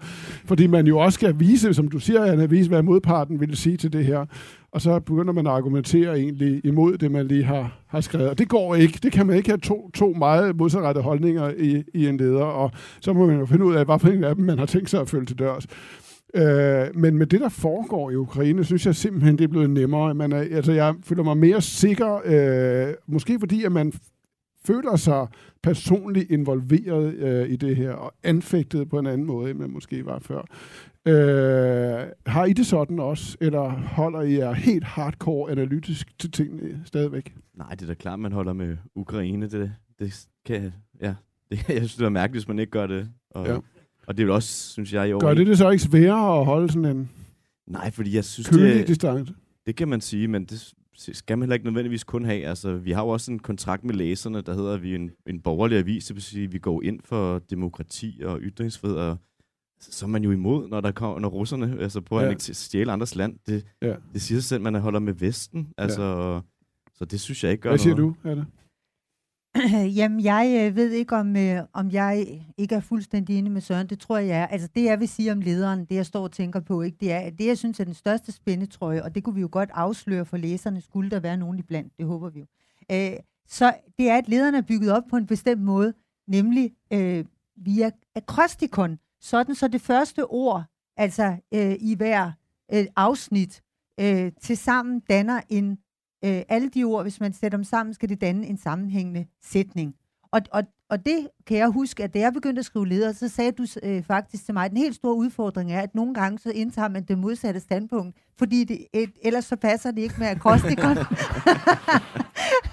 [0.45, 3.77] Fordi man jo også skal vise, som du siger, Anna, vise, hvad modparten ville sige
[3.77, 4.25] til det her.
[4.73, 8.29] Og så begynder man at argumentere egentlig imod det, man lige har, har skrevet.
[8.29, 8.99] Og det går ikke.
[9.03, 12.43] Det kan man ikke have to, to meget modsatrettede holdninger i, i en leder.
[12.43, 14.65] Og så må man jo finde ud af, hvad for en af dem man har
[14.65, 15.67] tænkt sig at følge til dørs.
[16.35, 20.13] Øh, men med det, der foregår i Ukraine, synes jeg simpelthen, det er blevet nemmere.
[20.13, 23.93] Man er, altså, jeg føler mig mere sikker, øh, måske fordi, at man
[24.65, 25.27] føler sig
[25.63, 30.05] personligt involveret øh, i det her, og anfægtet på en anden måde, end man måske
[30.05, 30.41] var før.
[31.07, 31.13] Øh,
[32.25, 37.35] har I det sådan også, eller holder I jer helt hardcore analytisk til tingene stadigvæk?
[37.53, 39.49] Nej, det er da klart, man holder med Ukraine.
[39.49, 41.15] Det, det kan, ja,
[41.51, 43.09] det, jeg synes, det er mærkeligt, hvis man ikke gør det.
[43.29, 43.55] Og, Ja.
[44.07, 45.19] og det er vel også, synes jeg, i år.
[45.19, 47.09] Gør det det så ikke sværere at holde sådan en
[47.67, 49.33] Nej, fordi jeg synes, det, distance?
[49.65, 52.45] Det kan man sige, men det skal man heller ikke nødvendigvis kun have.
[52.45, 55.11] Altså, vi har jo også en kontrakt med læserne, der hedder, at vi er en,
[55.27, 59.17] en borgerlig avis, det vil sige, at vi går ind for demokrati og ytringsfrihed, og
[59.91, 62.31] så er man jo imod, når der kommer, når russerne altså på ja.
[62.31, 63.35] at stjæle andres land.
[63.47, 63.95] Det, ja.
[64.13, 65.73] det siger sig selv, at man holder med Vesten.
[65.77, 66.39] Altså, ja.
[66.93, 68.15] Så det synes jeg ikke gør Hvad siger noget.
[68.23, 68.45] du, Anna?
[69.99, 73.87] Jamen, jeg øh, ved ikke, om, øh, om jeg ikke er fuldstændig enig med Søren.
[73.87, 74.47] Det tror jeg, jeg er.
[74.47, 77.11] Altså, det jeg vil sige om lederen, det jeg står og tænker på, ikke, det
[77.11, 80.25] er, det jeg synes er den største spændetrøje, og det kunne vi jo godt afsløre
[80.25, 82.45] for læserne, skulle der være nogen iblandt, det håber vi jo.
[82.91, 83.17] Øh,
[83.47, 85.93] så det er, at lederen er bygget op på en bestemt måde,
[86.27, 90.63] nemlig øh, via akrostikon, sådan så det første ord,
[90.97, 92.31] altså øh, i hver
[92.73, 93.61] øh, afsnit,
[93.99, 95.77] øh, til sammen danner en
[96.25, 99.95] øh, alle de ord, hvis man sætter dem sammen, skal det danne en sammenhængende sætning.
[100.31, 103.27] Og, og, og det kan jeg huske, at da jeg begyndte at skrive leder, så
[103.27, 106.39] sagde du øh, faktisk til mig, at den helt store udfordring er, at nogle gange
[106.39, 110.27] så indtager man det modsatte standpunkt, fordi det, et, ellers så passer det ikke med
[110.27, 110.97] akrostikon.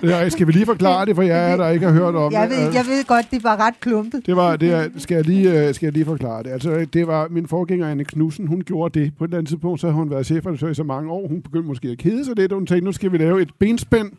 [0.03, 2.67] ja, skal vi lige forklare det for jer, der ikke har hørt om jeg ved,
[2.67, 2.75] det?
[2.75, 4.27] Jeg ved godt, det var ret klumpet.
[4.27, 6.51] Det var, det er, skal, jeg lige, øh, skal jeg lige forklare det.
[6.51, 9.13] Altså, det var min forgænger, Anne Knudsen, hun gjorde det.
[9.19, 11.29] På et eller andet tidspunkt, så har hun været chefredaktør i så mange år.
[11.29, 13.51] Hun begyndte måske at kede sig lidt, og hun tænkte, nu skal vi lave et
[13.59, 14.13] benspænd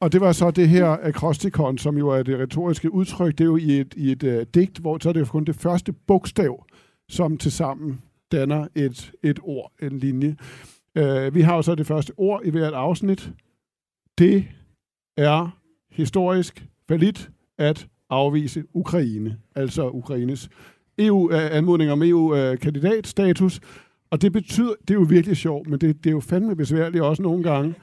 [0.00, 3.32] og det var så det her akrostikon, som jo er det retoriske udtryk.
[3.32, 5.44] Det er jo i et, i et uh, digt, hvor så er det jo kun
[5.44, 6.64] det første bogstav,
[7.08, 8.00] som til sammen
[8.32, 10.36] danner et, et ord, en linje.
[11.00, 13.30] Uh, vi har jo så det første ord i hvert afsnit.
[14.18, 14.44] Det
[15.20, 15.58] er
[15.90, 20.48] historisk falit at afvise Ukraine, altså Ukraines
[20.98, 23.60] EU, uh, anmodning om EU-kandidatstatus.
[24.10, 27.04] Og det betyder, det er jo virkelig sjovt, men det, det er jo fandme besværligt
[27.04, 27.74] også nogle gange.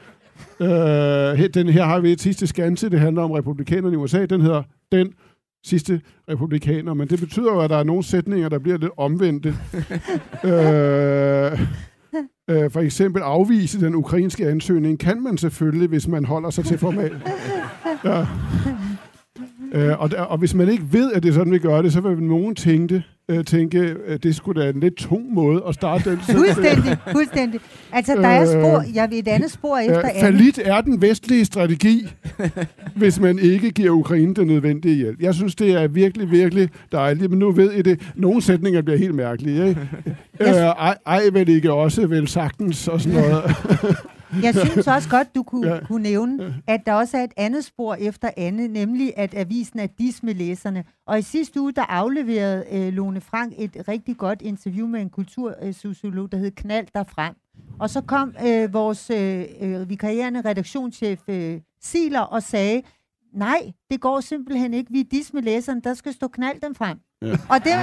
[0.62, 4.26] Øh, den her har vi et sidste skanse, det handler om republikanerne i USA.
[4.26, 5.14] Den hedder Den
[5.64, 9.50] sidste republikaner, men det betyder jo, at der er nogle sætninger, der bliver lidt omvendte.
[10.50, 11.60] øh,
[12.50, 16.78] øh, for eksempel afvise den ukrainske ansøgning kan man selvfølgelig, hvis man holder sig til
[16.78, 17.22] formal.
[18.06, 18.26] Ja.
[19.74, 22.02] Øh, og, og hvis man ikke ved, at det er sådan, vi gør det, så
[22.02, 26.10] vil nogen tænke, øh, tænke, at det skulle da en lidt tung måde at starte
[26.10, 26.20] den.
[26.20, 27.60] fuldstændig, fuldstændig.
[27.92, 31.46] Altså, der er spor, jeg ved et andet spor efter øh, Falit er den vestlige
[31.46, 32.08] strategi,
[32.96, 35.22] hvis man ikke giver Ukraine den nødvendige hjælp.
[35.22, 38.12] Jeg synes, det er virkelig, virkelig dejligt, men nu ved I det.
[38.16, 39.68] Nogle sætninger bliver helt mærkelige.
[39.68, 39.82] Ikke?
[40.40, 43.44] Øh, ej, ej, vel ikke også, vel sagtens og sådan noget.
[44.44, 45.86] Jeg synes også godt, du kunne, ja.
[45.86, 49.88] kunne nævne, at der også er et andet spor efter Anne, nemlig at avisen er
[49.88, 50.84] dis med læserne.
[51.08, 55.10] Og i sidste uge, der afleverede øh, Lone Frank et rigtig godt interview med en
[55.10, 57.36] kultursociolog, der hed Knald derfrem.
[57.80, 62.82] Og så kom øh, vores øh, øh, vikarierende redaktionschef øh, Siler og sagde,
[63.34, 64.92] nej, det går simpelthen ikke.
[64.92, 66.98] Vi er dis med læserne, der skal stå knald dem frem.
[67.22, 67.32] Ja.
[67.50, 67.74] Og, det,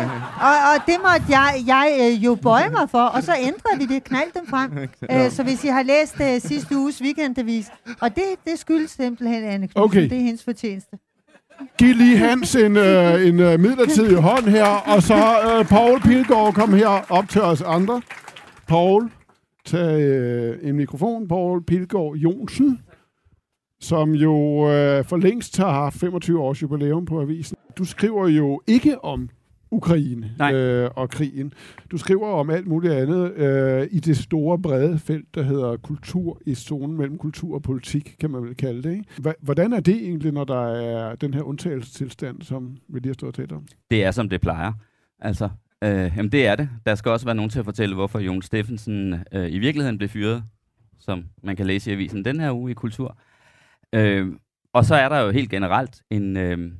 [0.41, 3.95] og, og det måtte jeg, jeg øh, jo bøje mig for, og så ændrede vi
[3.95, 4.71] det, knald dem frem.
[5.11, 5.25] Ja.
[5.25, 7.67] Øh, så hvis I har læst uh, sidste uges weekendavis,
[8.01, 10.03] og det, det skyldes simpelthen Anne Knudsen, okay.
[10.03, 10.97] det er hendes fortjeneste.
[11.79, 16.55] Giv lige Hans en, øh, en øh, midlertidig hånd her, og så øh, Paul Pilgaard,
[16.55, 18.03] kom her op til os andre.
[18.69, 19.11] Paul,
[19.67, 21.29] tag øh, en mikrofon.
[21.29, 22.81] Paul Pilgaard Jonsen
[23.85, 24.35] som jo
[24.71, 27.57] øh, for længst har haft 25 års jubilæum på avisen.
[27.79, 29.29] Du skriver jo ikke om
[29.71, 31.53] Ukraine øh, og krigen.
[31.91, 36.41] Du skriver om alt muligt andet øh, i det store, brede felt, der hedder kultur
[36.47, 38.91] i zonen mellem kultur og politik, kan man vel kalde det.
[38.91, 39.35] Ikke?
[39.41, 43.35] Hvordan er det egentlig, når der er den her undtagelsestilstand, som vi lige har stået
[43.35, 43.67] talt om?
[43.91, 44.73] Det er, som det plejer.
[45.21, 45.49] Altså,
[45.85, 46.69] øh, jamen det er det.
[46.87, 50.09] Der skal også være nogen til at fortælle, hvorfor Jon Steffensen øh, i virkeligheden blev
[50.09, 50.45] fyret,
[51.01, 53.19] som man kan læse i avisen den her uge i Kultur.
[53.95, 54.33] Øh,
[54.73, 56.73] og så er der jo helt generelt en, øh,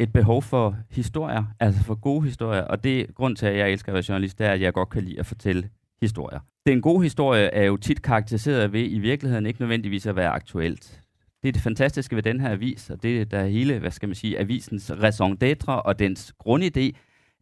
[0.00, 2.62] et behov for historier, altså for gode historier.
[2.62, 4.88] Og det grund til, at jeg elsker at være journalist, det er, at jeg godt
[4.88, 5.70] kan lide at fortælle
[6.00, 6.40] historier.
[6.66, 11.00] Den gode historie er jo tit karakteriseret ved i virkeligheden ikke nødvendigvis at være aktuelt.
[11.42, 14.08] Det er det fantastiske ved den her avis, og det er der hele, hvad skal
[14.08, 16.90] man sige, avisens raison d'être og dens grundidé,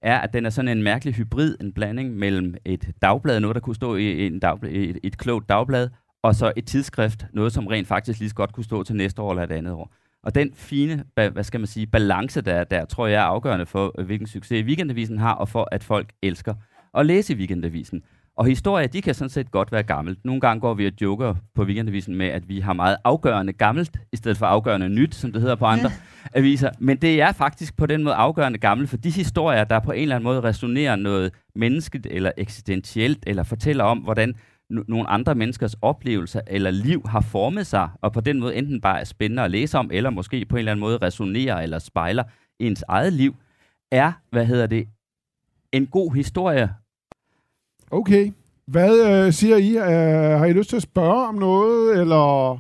[0.02, 3.61] er, at den er sådan en mærkelig hybrid, en blanding mellem et dagblad, noget der
[3.61, 5.88] kunne stå i en dagblad, et, et klogt dagblad,
[6.22, 9.22] og så et tidsskrift, noget som rent faktisk lige så godt kunne stå til næste
[9.22, 9.92] år eller et andet år.
[10.22, 13.66] Og den fine, hvad skal man sige, balance, der er der, tror jeg er afgørende
[13.66, 16.54] for, øh, hvilken succes Weekendavisen har, og for, at folk elsker
[16.94, 18.02] at læse Weekendavisen.
[18.37, 20.24] Og historier, de kan sådan set godt være gammelt.
[20.24, 23.96] Nogle gange går vi og joker på Weekendavisen med, at vi har meget afgørende gammelt,
[24.12, 25.90] i stedet for afgørende nyt, som det hedder på andre
[26.35, 26.38] ja.
[26.38, 26.70] aviser.
[26.78, 30.02] Men det er faktisk på den måde afgørende gammelt, for de historier, der på en
[30.02, 34.35] eller anden måde resonerer noget menneskeligt eller eksistentielt, eller fortæller om, hvordan
[34.70, 39.00] nogle andre menneskers oplevelser eller liv har formet sig, og på den måde enten bare
[39.00, 42.24] er spændende at læse om, eller måske på en eller anden måde resonerer eller spejler
[42.59, 43.35] ens eget liv,
[43.90, 44.88] er, hvad hedder det,
[45.72, 46.70] en god historie.
[47.90, 48.33] Okay.
[48.66, 49.76] Hvad øh, siger I?
[49.76, 52.52] Øh, har I lyst til at spørge om noget, eller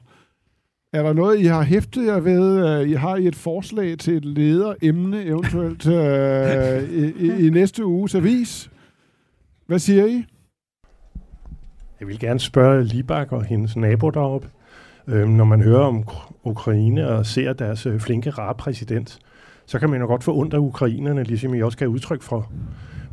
[0.92, 2.68] er der noget, I har hæftet jer ved?
[2.68, 7.84] Øh, I har I et forslag til et lederemne, eventuelt øh, i, i, i næste
[7.84, 8.70] uges avis?
[9.66, 10.24] Hvad siger I?
[12.00, 14.48] Jeg vil gerne spørge Libak og hendes nabo deroppe,
[15.06, 16.04] øh, når man hører om
[16.44, 19.18] Ukraine og ser deres øh, flinke, rare præsident,
[19.66, 22.52] så kan man jo godt få ondt af ukrainerne, ligesom I også kan udtryk for.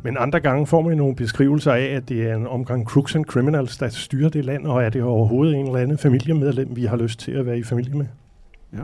[0.02, 3.24] Men andre gange får man nogle beskrivelser af, at det er en omgang crooks and
[3.24, 6.96] criminals, der styrer det land, og er det overhovedet en eller anden familiemedlem, vi har
[6.96, 8.06] lyst til at være i familie med?
[8.72, 8.82] Ja.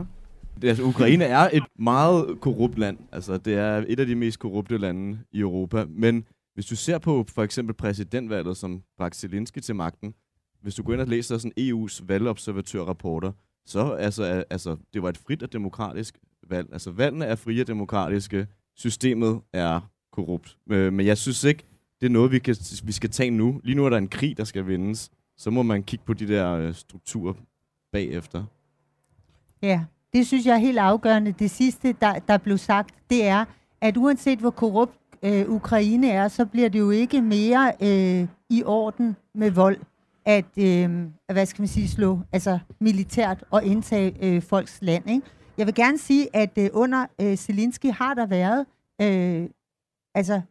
[0.61, 2.97] Det, altså, Ukraine er et meget korrupt land.
[3.11, 5.85] Altså, det er et af de mest korrupte lande i Europa.
[5.89, 10.13] Men hvis du ser på for eksempel præsidentvalget, som bragte Zelensky til magten,
[10.61, 13.31] hvis du går ind og læser sådan EU's valgobservatørrapporter,
[13.65, 16.17] så altså, altså, det var et frit og demokratisk
[16.49, 16.69] valg.
[16.73, 18.47] Altså, valgene er frie og demokratiske.
[18.75, 20.57] Systemet er korrupt.
[20.69, 21.63] Øh, men jeg synes ikke,
[22.01, 23.61] det er noget, vi, kan, vi skal tage nu.
[23.63, 25.11] Lige nu er der en krig, der skal vindes.
[25.37, 27.33] Så må man kigge på de der øh, strukturer
[27.91, 28.43] bagefter.
[29.61, 31.31] Ja, det synes jeg er helt afgørende.
[31.31, 33.45] Det sidste, der, der blev sagt, det er,
[33.81, 38.63] at uanset hvor korrupt øh, Ukraine er, så bliver det jo ikke mere øh, i
[38.65, 39.77] orden med vold
[40.25, 45.09] at, øh, hvad skal man sige, slå altså militært og indtage øh, folks land.
[45.09, 45.27] Ikke?
[45.57, 48.65] Jeg vil gerne sige, at øh, under øh, Zelensky har der været,
[49.01, 49.49] øh,
[50.15, 50.41] altså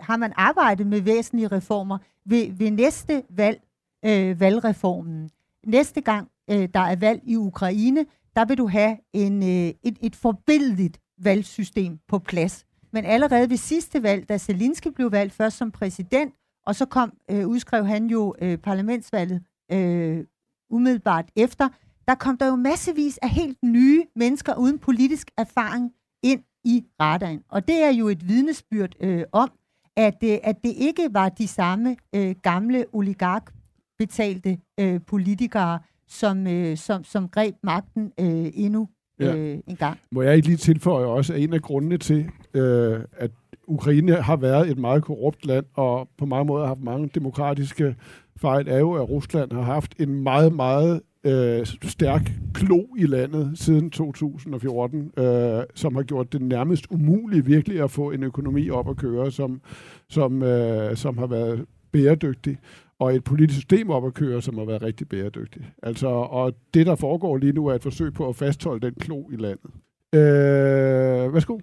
[0.00, 3.60] har man arbejdet med væsentlige reformer ved, ved næste valg,
[4.04, 5.30] øh, valgreformen.
[5.66, 9.98] Næste gang øh, der er valg i Ukraine, der vil du have en, øh, et,
[10.00, 12.66] et forbilledligt valgsystem på plads.
[12.92, 16.34] Men allerede ved sidste valg, da Zelensky blev valgt først som præsident,
[16.66, 20.24] og så kom øh, udskrev han jo øh, parlamentsvalget øh,
[20.70, 21.68] umiddelbart efter,
[22.08, 27.42] der kom der jo massevis af helt nye mennesker uden politisk erfaring ind i radaren.
[27.48, 29.50] Og det er jo et vidnesbyrd øh, om,
[29.96, 36.76] at, øh, at det ikke var de samme øh, gamle oligark-betalte øh, politikere, som, øh,
[36.76, 38.88] som, som greb magten øh, endnu
[39.20, 39.36] ja.
[39.36, 39.98] øh, en gang.
[40.12, 43.30] Må jeg ikke lige tilføje også, at en af grundene til, øh, at
[43.66, 47.96] Ukraine har været et meget korrupt land, og på mange måder har haft mange demokratiske
[48.36, 53.52] fejl, er jo, at Rusland har haft en meget, meget øh, stærk klo i landet
[53.54, 58.90] siden 2014, øh, som har gjort det nærmest umuligt virkelig at få en økonomi op
[58.90, 59.60] at køre, som,
[60.08, 62.58] som, øh, som har været bæredygtig
[63.00, 65.64] og et politisk system op at køre, som har været rigtig bæredygtigt.
[65.82, 69.30] Altså, og det, der foregår lige nu, er et forsøg på at fastholde den klo
[69.30, 69.70] i landet.
[70.14, 71.58] Øh, værsgo.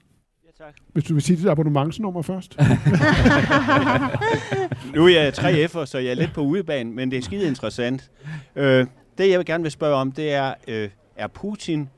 [0.45, 0.75] Ja, tak.
[0.93, 2.57] Hvis du vil sige dit abonnementsnummer først.
[4.95, 8.11] nu er jeg 3F'er, så jeg er lidt på udebanen, men det er skide interessant.
[8.55, 8.85] Øh,
[9.17, 11.89] det, jeg vil gerne vil spørge om, det er, øh, er Putin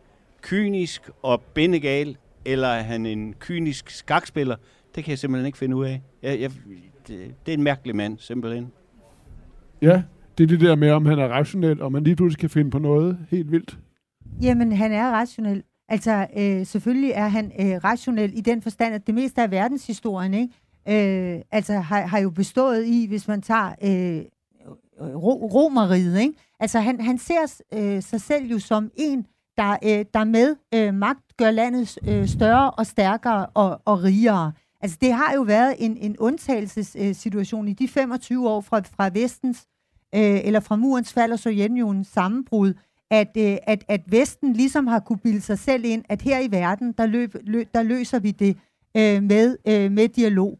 [0.42, 4.56] kynisk og bindegal, eller er han en kynisk skakspiller?
[4.96, 6.02] Det kan jeg simpelthen ikke finde ud af.
[6.22, 6.52] Jeg, jeg,
[7.08, 8.72] det, det er en mærkelig mand, simpelthen.
[9.82, 10.04] Ja,
[10.38, 12.72] det er det der med, om han er rationel, og man lige pludselig kan finde
[12.72, 13.80] på noget helt vildt.
[14.42, 15.64] Jamen, han er rationel.
[15.90, 20.34] Altså, øh, selvfølgelig er han øh, rationel i den forstand, at det meste af verdenshistorien,
[20.34, 21.36] ikke?
[21.36, 24.18] Øh, altså, har, har jo bestået i, hvis man tager øh,
[25.02, 25.16] øh
[25.54, 26.34] romeriet, ikke?
[26.60, 29.26] Altså, han, han ser øh, sig selv jo som en,
[29.58, 34.52] der, øh, der med øh, magt gør landet øh, større og stærkere og, og rigere.
[34.82, 39.68] Altså, det har jo været en, en undtagelsessituation i de 25 år fra, fra vestens,
[40.16, 42.74] øh, eller fra murens fald og Sovjetunionens sammenbrud,
[43.12, 46.52] at, øh, at, at Vesten ligesom har kunne bilde sig selv ind, at her i
[46.52, 48.58] verden, der, løb, lø, der løser vi det
[48.98, 50.60] øh, med, øh, med dialog.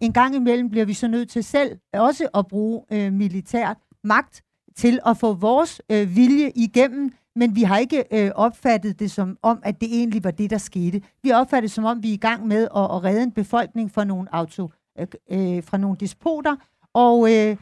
[0.00, 4.42] En gang imellem bliver vi så nødt til selv også at bruge øh, militært magt
[4.76, 9.38] til at få vores øh, vilje igennem, men vi har ikke øh, opfattet det som
[9.42, 11.02] om, at det egentlig var det, der skete.
[11.22, 13.32] Vi har opfattet det som om, vi er i gang med at, at redde en
[13.32, 16.56] befolkning fra nogle, auto, øh, øh, fra nogle despoter,
[16.94, 17.56] og, øh,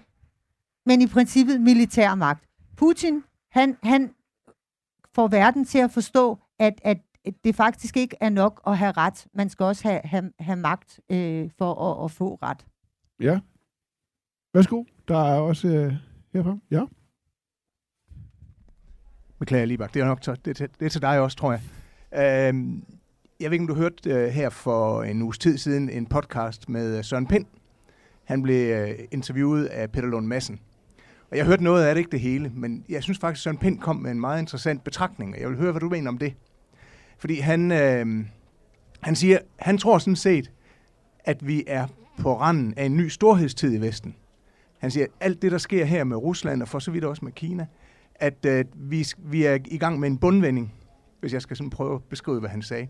[0.87, 2.49] men i princippet militær magt.
[2.77, 4.11] Putin, han, han
[5.15, 6.99] får verden til at forstå, at, at
[7.45, 9.27] det faktisk ikke er nok at have ret.
[9.35, 12.67] Man skal også have, have, have magt øh, for at, at få ret.
[13.21, 13.41] Ja.
[14.55, 14.85] Værsgo.
[15.09, 15.93] Der er også øh,
[16.33, 16.59] herfra.
[16.71, 16.85] Ja.
[19.38, 19.94] Beklager, bak.
[19.94, 21.61] Det er nok det, det, det er til dig også, tror jeg.
[22.49, 22.85] Øhm,
[23.40, 26.68] jeg ved ikke, om du hørte øh, her for en uges tid siden en podcast
[26.68, 27.44] med øh, Søren Pind.
[28.25, 30.61] Han blev øh, interviewet af Peter Lund Madsen.
[31.31, 33.59] Og jeg hørte noget af det, ikke det hele, men jeg synes faktisk, at Søren
[33.59, 36.18] Pind kom med en meget interessant betragtning, og jeg vil høre, hvad du mener om
[36.18, 36.35] det.
[37.18, 38.25] Fordi han, øh,
[39.01, 40.53] han siger, han tror sådan set,
[41.25, 41.87] at vi er
[42.18, 44.14] på randen af en ny storhedstid i Vesten.
[44.79, 47.25] Han siger, at alt det, der sker her med Rusland, og for så vidt også
[47.25, 47.66] med Kina,
[48.20, 50.74] at øh, vi, vi er i gang med en bundvending,
[51.20, 52.88] hvis jeg skal sådan prøve at beskrive, hvad han sagde.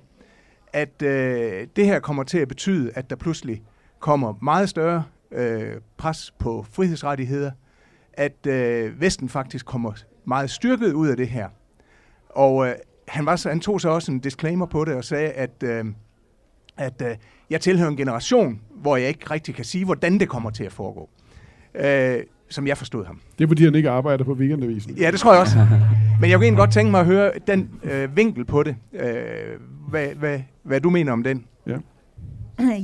[0.73, 3.63] At øh, det her kommer til at betyde, at der pludselig
[3.99, 7.51] kommer meget større øh, pres på frihedsrettigheder,
[8.13, 9.93] at øh, Vesten faktisk kommer
[10.25, 11.49] meget styrket ud af det her.
[12.29, 12.75] Og øh,
[13.09, 15.85] han, var så, han tog så også en disclaimer på det og sagde, at, øh,
[16.77, 17.17] at øh,
[17.51, 20.73] jeg tilhører en generation, hvor jeg ikke rigtig kan sige, hvordan det kommer til at
[20.73, 21.11] foregå.
[21.75, 23.21] Øh, som jeg forstod ham.
[23.39, 24.95] Det er, fordi han ikke arbejder på weekendavisen.
[24.95, 25.57] Ja, det tror jeg også.
[26.21, 28.77] Men jeg kunne egentlig godt tænke mig at høre den øh, vinkel på det.
[28.93, 29.11] Øh,
[29.89, 31.45] hvad, hvad, hvad du mener om den?
[31.67, 31.77] Ja.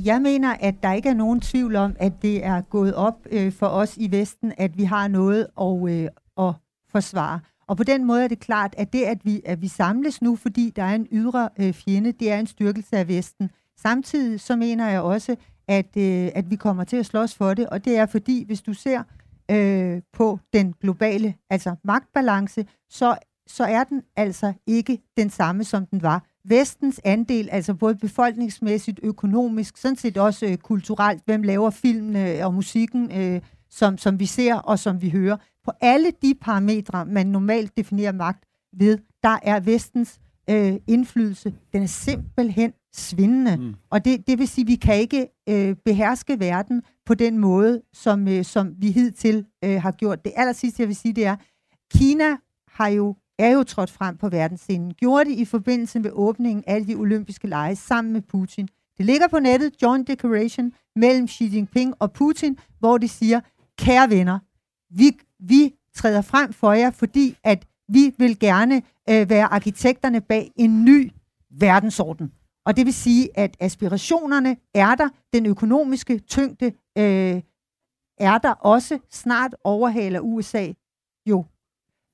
[0.05, 3.51] Jeg mener, at der ikke er nogen tvivl om, at det er gået op øh,
[3.51, 6.07] for os i Vesten, at vi har noget at, øh,
[6.47, 6.53] at
[6.91, 7.39] forsvare.
[7.67, 10.35] Og på den måde er det klart, at det, at vi, at vi samles nu,
[10.35, 13.49] fordi der er en ydre øh, fjende, det er en styrkelse af Vesten.
[13.81, 15.35] Samtidig så mener jeg også,
[15.67, 18.61] at, øh, at vi kommer til at slås for det, og det er fordi, hvis
[18.61, 19.03] du ser
[19.53, 25.85] øh, på den globale altså magtbalance, så, så er den altså ikke den samme, som
[25.85, 26.23] den var.
[26.45, 32.53] Vestens andel, altså både befolkningsmæssigt, økonomisk, sådan set også øh, kulturelt, hvem laver filmene og
[32.53, 35.37] musikken, øh, som, som vi ser og som vi hører.
[35.65, 41.83] På alle de parametre, man normalt definerer magt ved, der er vestens øh, indflydelse, den
[41.83, 43.57] er simpelthen svindende.
[43.57, 43.73] Mm.
[43.89, 47.81] Og det, det vil sige, at vi kan ikke øh, beherske verden på den måde,
[47.93, 50.25] som, øh, som vi hidtil øh, har gjort.
[50.25, 51.35] Det aller sidste, jeg vil sige, det er,
[51.93, 52.37] Kina
[52.67, 54.93] har jo, er jo trådt frem på verdensscenen.
[54.93, 58.67] Gjorde det i forbindelse med åbningen af de olympiske lege sammen med Putin.
[58.97, 63.39] Det ligger på nettet, Joint Declaration, mellem Xi Jinping og Putin, hvor de siger,
[63.79, 64.39] kære venner,
[64.89, 70.51] vi, vi træder frem for jer, fordi at vi vil gerne øh, være arkitekterne bag
[70.55, 71.11] en ny
[71.51, 72.31] verdensorden.
[72.65, 76.65] Og det vil sige, at aspirationerne er der, den økonomiske tyngde
[76.97, 77.41] øh,
[78.17, 78.99] er der også.
[79.11, 80.67] Snart overhaler USA
[81.25, 81.45] jo,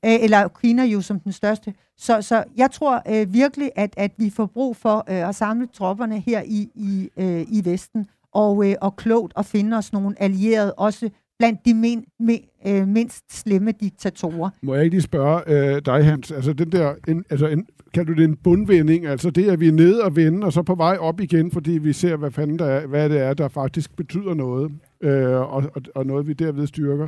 [0.06, 1.74] øh, eller Kina jo som den største.
[1.98, 5.68] Så, så jeg tror øh, virkelig, at, at vi får brug for øh, at samle
[5.68, 10.22] tropperne her i, i, øh, i Vesten, og, øh, og klogt at finde os nogle
[10.22, 11.10] allierede, også
[11.40, 14.50] blandt de min, min, øh, mindst slemme diktatorer.
[14.62, 16.32] Må jeg ikke lige spørge øh, dig, Hans?
[16.32, 19.06] Altså, den der, en, altså en, kan du det en bundvending?
[19.06, 21.72] Altså det, at vi er nede og vende, og så på vej op igen, fordi
[21.72, 24.72] vi ser, hvad fanden der er, hvad det er, der faktisk betyder noget,
[25.02, 27.08] øh, og, og, og noget, vi derved styrker.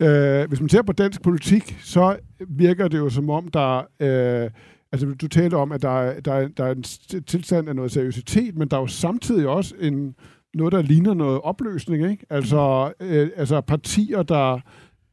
[0.00, 2.16] Øh, hvis man ser på dansk politik, så
[2.48, 3.78] virker det jo som om, der...
[4.00, 4.50] Øh,
[4.92, 6.82] altså, du talte om, at der, der, der er en
[7.22, 10.14] tilstand af noget seriøsitet, men der er jo samtidig også en
[10.54, 12.26] noget, der ligner noget opløsning, ikke?
[12.30, 14.58] Altså, øh, altså partier, der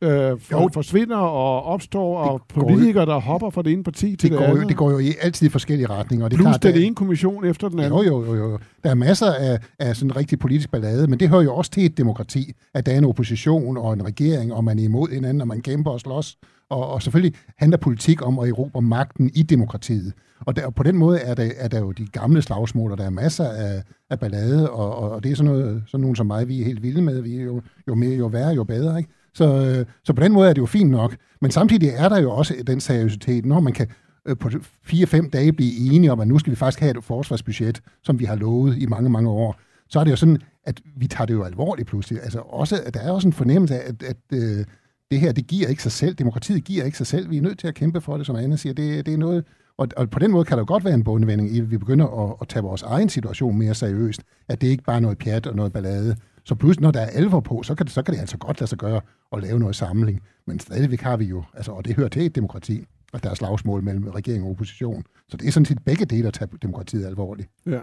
[0.02, 4.32] øh, for, forsvinder og opstår, og politikere, der hopper fra det ene parti til det,
[4.32, 4.64] det går andet.
[4.64, 6.26] Jo, det går jo altid i forskellige retninger.
[6.26, 8.00] Og det Plus er klart, den ene kommission efter den anden.
[8.00, 8.60] Jo, jo, jo, jo.
[8.84, 11.86] Der er masser af, af sådan rigtig politisk ballade, men det hører jo også til
[11.86, 15.42] et demokrati, at der er en opposition og en regering, og man er imod hinanden,
[15.42, 16.38] og man kæmper og slås.
[16.70, 20.14] Og, og selvfølgelig handler politik om at erobre magten i demokratiet.
[20.46, 22.98] Og, der, og på den måde er der, er der jo de gamle slagsmål, og
[22.98, 26.16] der er masser af, af ballade, og, og, og det er sådan, noget, sådan nogen
[26.16, 27.22] som mig, vi er helt vilde med.
[27.22, 28.98] Vi er jo, jo mere, jo værre, jo bedre.
[28.98, 29.10] Ikke?
[29.34, 31.16] Så, øh, så på den måde er det jo fint nok.
[31.42, 33.88] Men samtidig er der jo også den seriøsitet, når man kan
[34.28, 34.50] øh, på
[34.84, 38.26] fire-fem dage blive enige om, at nu skal vi faktisk have et forsvarsbudget, som vi
[38.26, 41.34] har lovet i mange, mange år, så er det jo sådan, at vi tager det
[41.34, 42.24] jo alvorligt pludselig.
[42.24, 44.66] Altså også, at der er også en fornemmelse af, at, at øh,
[45.12, 46.16] det her, det giver ikke sig selv.
[46.16, 47.30] Demokratiet giver ikke sig selv.
[47.30, 48.74] Vi er nødt til at kæmpe for det, som Anne siger.
[48.74, 49.46] Det, det er noget,
[49.80, 51.78] og, og på den måde kan der jo godt være en bundvending i, at vi
[51.78, 54.22] begynder at, at tage vores egen situation mere seriøst.
[54.48, 56.16] At det ikke bare er noget pjat og noget ballade.
[56.44, 58.60] Så pludselig, når der er alvor på, så kan, det, så kan det altså godt
[58.60, 60.22] lade sig gøre at lave noget samling.
[60.48, 63.34] Men stadigvæk har vi jo, altså, og det hører til et demokrati, at der er
[63.34, 65.04] slagsmål mellem regering og opposition.
[65.28, 67.50] Så det er sådan set begge dele at tage demokratiet alvorligt.
[67.66, 67.80] Ja.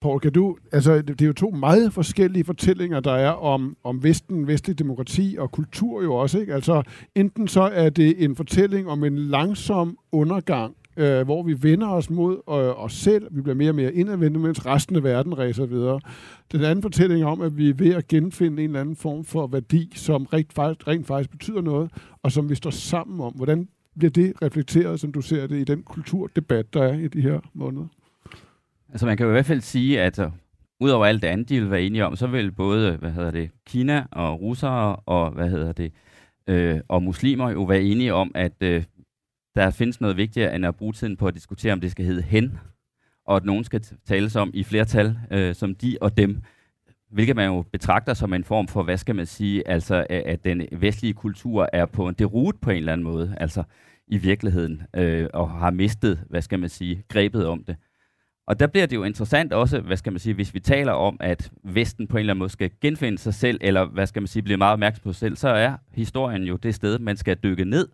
[0.00, 3.76] Paul, kan du, altså det det er jo to meget forskellige fortællinger, der er om,
[3.84, 6.54] om Vesten, vestlig demokrati og kultur jo også, ikke?
[6.54, 6.82] Altså
[7.14, 12.10] enten så er det en fortælling om en langsom undergang, øh, hvor vi vender os
[12.10, 15.66] mod øh, os selv, vi bliver mere og mere indadvendte, mens resten af verden racer
[15.66, 16.00] videre.
[16.52, 19.46] Den anden fortælling om, at vi er ved at genfinde en eller anden form for
[19.46, 21.90] værdi, som rent faktisk, rent faktisk betyder noget,
[22.22, 23.32] og som vi står sammen om.
[23.32, 27.20] Hvordan bliver det reflekteret, som du ser det, i den kulturdebat, der er i de
[27.20, 27.86] her måneder?
[28.88, 30.26] Altså man kan jo i hvert fald sige, at øh,
[30.80, 33.50] udover alt det andet, de vil være enige om, så vil både, hvad hedder det,
[33.66, 35.92] Kina og russere og, hvad hedder det,
[36.46, 38.84] øh, og muslimer jo være enige om, at øh,
[39.56, 42.22] der findes noget vigtigere end at bruge tiden på at diskutere, om det skal hedde
[42.22, 42.58] hen,
[43.26, 46.42] og at nogen skal tales om i flertal, øh, som de og dem,
[47.10, 50.66] hvilket man jo betragter som en form for, hvad skal man sige, altså at, den
[50.72, 53.62] vestlige kultur er på en derute på en eller anden måde, altså
[54.06, 57.76] i virkeligheden, øh, og har mistet, hvad skal man sige, grebet om det.
[58.46, 61.16] Og der bliver det jo interessant også, hvad skal man sige, hvis vi taler om,
[61.20, 64.26] at Vesten på en eller anden måde skal genfinde sig selv, eller hvad skal man
[64.26, 67.36] sige, blive meget opmærksom på sig selv, så er historien jo det sted, man skal
[67.36, 67.88] dykke ned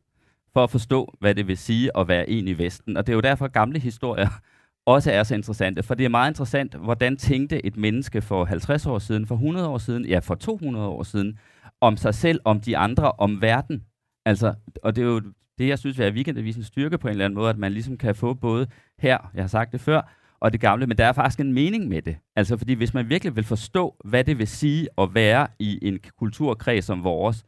[0.59, 2.97] for at forstå, hvad det vil sige at være en i Vesten.
[2.97, 4.29] Og det er jo derfor, gamle historier
[4.87, 8.87] også er så interessante, for det er meget interessant, hvordan tænkte et menneske for 50
[8.87, 11.39] år siden, for 100 år siden, ja for 200 år siden,
[11.81, 13.85] om sig selv, om de andre, om verden
[14.27, 15.23] Altså, og det er jo
[15.59, 18.15] det, jeg synes er weekendavisens styrke på en eller anden måde, at man ligesom kan
[18.15, 18.67] få både
[18.99, 21.89] her, jeg har sagt det før, og det gamle, men der er faktisk en mening
[21.89, 22.17] med det.
[22.37, 25.99] Altså, fordi hvis man virkelig vil forstå, hvad det vil sige at være i en
[26.19, 27.45] kulturkreds som vores,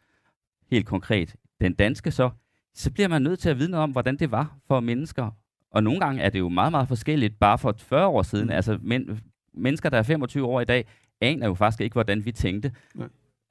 [0.71, 2.31] helt konkret den danske så,
[2.75, 5.31] så bliver man nødt til at vide noget om, hvordan det var for mennesker.
[5.71, 8.45] Og nogle gange er det jo meget, meget forskelligt, bare for 40 år siden.
[8.45, 8.53] Mm.
[8.53, 9.21] Altså, men,
[9.55, 10.87] mennesker, der er 25 år i dag,
[11.21, 12.73] aner jo faktisk ikke, hvordan vi tænkte,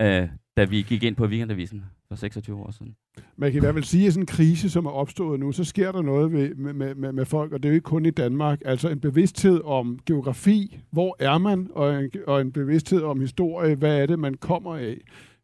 [0.01, 2.95] øh, da vi gik ind på Weekendavisen for 26 år siden.
[3.37, 5.63] Man kan i hvert fald sige, at sådan en krise, som er opstået nu, så
[5.63, 8.09] sker der noget ved, med, med, med folk, og det er jo ikke kun i
[8.09, 8.61] Danmark.
[8.65, 13.75] Altså en bevidsthed om geografi, hvor er man, og en, og en bevidsthed om historie,
[13.75, 14.97] hvad er det, man kommer af.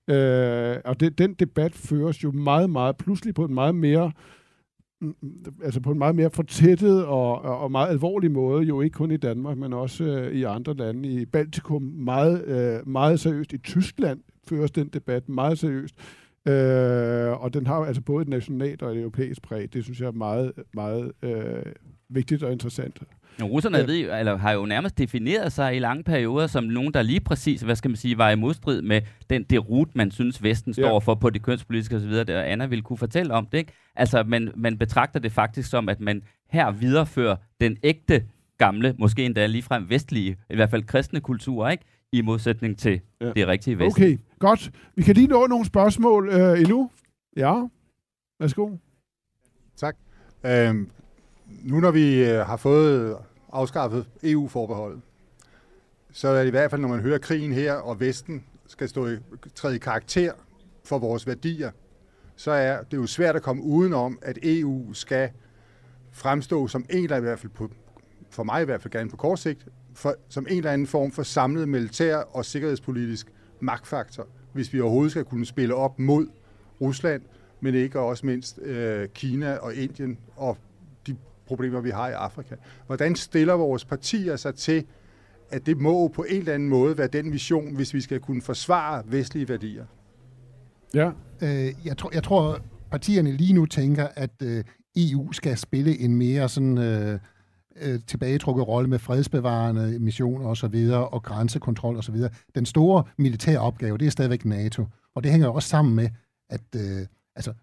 [0.07, 4.11] Øh, og det, den debat føres jo meget, meget pludselig på en meget mere
[5.01, 8.93] mm, mm, altså på en meget mere fortættet og, og meget alvorlig måde, jo ikke
[8.93, 11.09] kun i Danmark, men også øh, i andre lande.
[11.09, 13.53] I Baltikum meget, øh, meget seriøst.
[13.53, 15.95] I Tyskland føres den debat meget seriøst.
[16.47, 19.73] Øh, og den har altså både et nationalt og et europæisk præg.
[19.73, 21.63] Det synes jeg er meget, meget øh,
[22.09, 23.03] vigtigt og interessant.
[23.43, 23.85] Russerne ja.
[23.85, 27.19] ved, jo, eller har jo nærmest defineret sig i lange perioder som nogen, der lige
[27.19, 30.91] præcis, hvad skal man sige, var i modstrid med den derut, man synes, Vesten står
[30.93, 30.97] ja.
[30.97, 33.57] for på det kønspolitiske osv., der Anna ville kunne fortælle om det.
[33.57, 33.73] Ikke?
[33.95, 38.23] Altså, man, man betragter det faktisk som, at man her viderefører den ægte
[38.57, 41.83] gamle, måske endda ligefrem vestlige, i hvert fald kristne kultur, ikke?
[42.11, 43.31] i modsætning til ja.
[43.31, 44.03] det rigtige Vesten.
[44.03, 44.71] Okay, godt.
[44.95, 46.89] Vi kan lige nå nogle spørgsmål øh, endnu.
[47.37, 47.63] Ja,
[48.39, 48.69] værsgo.
[49.75, 49.95] Tak.
[50.45, 50.89] Øhm,
[51.47, 53.17] nu når vi øh, har fået
[53.51, 55.01] afskaffet EU-forbeholdet,
[56.11, 59.07] så er det i hvert fald, når man hører krigen her, og Vesten skal stå
[59.07, 59.17] i,
[59.55, 60.33] træde i karakter
[60.83, 61.71] for vores værdier,
[62.35, 65.29] så er det jo svært at komme udenom, at EU skal
[66.11, 67.69] fremstå som en, der i hvert fald på,
[68.29, 71.11] for mig i hvert fald gerne på kort sigt, for, som en eller anden form
[71.11, 73.27] for samlet militær og sikkerhedspolitisk
[73.59, 76.27] magtfaktor, hvis vi overhovedet skal kunne spille op mod
[76.81, 77.21] Rusland,
[77.59, 80.57] men ikke også mindst øh, Kina og Indien og
[81.47, 82.55] problemer, vi har i Afrika.
[82.85, 84.85] Hvordan stiller vores partier sig til,
[85.49, 88.41] at det må på en eller anden måde være den vision, hvis vi skal kunne
[88.41, 89.85] forsvare vestlige værdier?
[90.93, 91.11] Ja.
[91.41, 92.59] Øh, jeg, tror, jeg tror,
[92.91, 94.63] partierne lige nu tænker, at øh,
[94.95, 96.77] EU skal spille en mere sådan...
[96.77, 97.19] Øh,
[97.81, 102.15] øh, tilbagetrukket rolle med fredsbevarende missioner osv., og, og grænsekontrol osv.
[102.55, 104.85] Den store militære opgave, det er stadigvæk NATO.
[105.15, 106.09] Og det hænger også sammen med,
[106.49, 107.53] at øh, altså,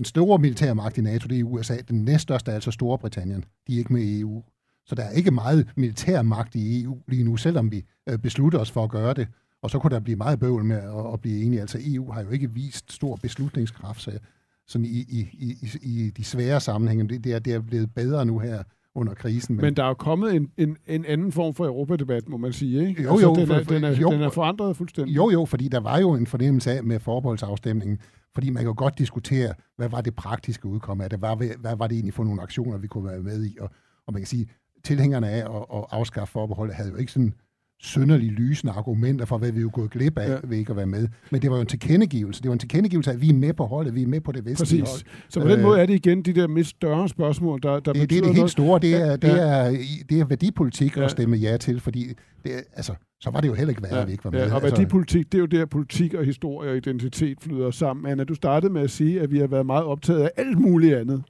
[0.00, 1.76] den store militære magt i NATO, det er USA.
[1.88, 3.44] Den næststørste er altså Storbritannien.
[3.66, 4.44] De er ikke med i EU.
[4.86, 8.58] Så der er ikke meget militær magt i EU lige nu, selvom vi øh, beslutter
[8.58, 9.28] os for at gøre det.
[9.62, 11.60] Og så kunne der blive meget bøvl med at, at blive enige.
[11.60, 14.18] Altså EU har jo ikke vist stor beslutningskraft, så
[14.66, 17.08] sådan i, i, i, i de svære sammenhænge.
[17.08, 18.62] Det, det, er, det er blevet bedre nu her
[18.94, 19.56] under krisen.
[19.56, 22.52] Men, men der er jo kommet en, en, en anden form for Europadebat, må man
[22.52, 23.02] sige, ikke?
[23.02, 23.14] Jo, jo.
[23.14, 25.16] Altså, den, er, for, den, er, jo, den er forandret fuldstændig.
[25.16, 27.98] Jo, jo, fordi der var jo en fornemmelse af med forbeholdsafstemningen,
[28.34, 31.76] fordi man kan jo godt diskutere, hvad var det praktiske udkomme af det, hvad, hvad
[31.76, 33.70] var det egentlig for nogle aktioner, vi kunne være med i, og,
[34.06, 34.48] og man kan sige,
[34.84, 37.34] tilhængerne af at, at afskaffe forbeholdet havde jo ikke sådan
[37.82, 40.36] synderligt lysende argumenter for, hvad vi jo gået glip af ja.
[40.44, 41.08] ved ikke at være med.
[41.30, 42.42] Men det var jo en tilkendegivelse.
[42.42, 44.32] Det var en tilkendegivelse af, at vi er med på holdet, vi er med på
[44.32, 45.02] det vestlige Præcis.
[45.02, 45.28] hold.
[45.28, 47.92] Så på den øh, måde er det igen de der mest større spørgsmål, der, der
[47.92, 48.78] det, det er det helt store.
[48.78, 49.70] Det er, det er,
[50.10, 51.04] det er værdipolitik ja.
[51.04, 52.06] at stemme ja til, fordi
[52.44, 54.00] det, altså, så var det jo heller ikke værd, ja.
[54.00, 54.38] at vi ikke var med.
[54.38, 58.12] Ja, og altså, værdipolitik, det er jo der, politik og historie og identitet flyder sammen.
[58.12, 60.94] Anna, du startede med at sige, at vi har været meget optaget af alt muligt
[60.94, 61.22] andet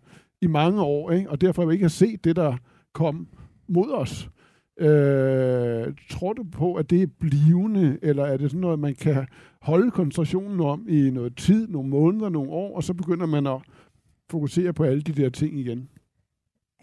[0.42, 1.30] i mange år, ikke?
[1.30, 2.56] og derfor har vi ikke set det, der
[2.94, 3.26] kom
[3.68, 4.28] mod os.
[4.80, 9.26] Øh, tror du på, at det er blivende, eller er det sådan noget, man kan
[9.62, 13.58] holde koncentrationen om i noget tid, nogle måneder, nogle år, og så begynder man at
[14.30, 15.88] fokusere på alle de der ting igen?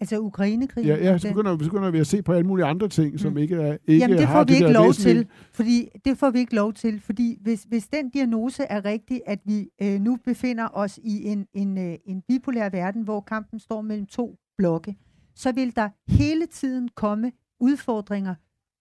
[0.00, 0.88] Altså Ukrainekrigen?
[0.88, 3.18] Ja, ja så begynder, begynder vi at se på alle mulige andre ting, mm.
[3.18, 5.18] som ikke er ikke Jamen det får vi ikke lov væsentlige.
[5.18, 9.20] til, fordi det får vi ikke lov til, fordi hvis, hvis den diagnose er rigtig,
[9.26, 13.58] at vi øh, nu befinder os i en, en, øh, en bipolær verden, hvor kampen
[13.58, 14.96] står mellem to blokke,
[15.34, 18.34] så vil der hele tiden komme udfordringer,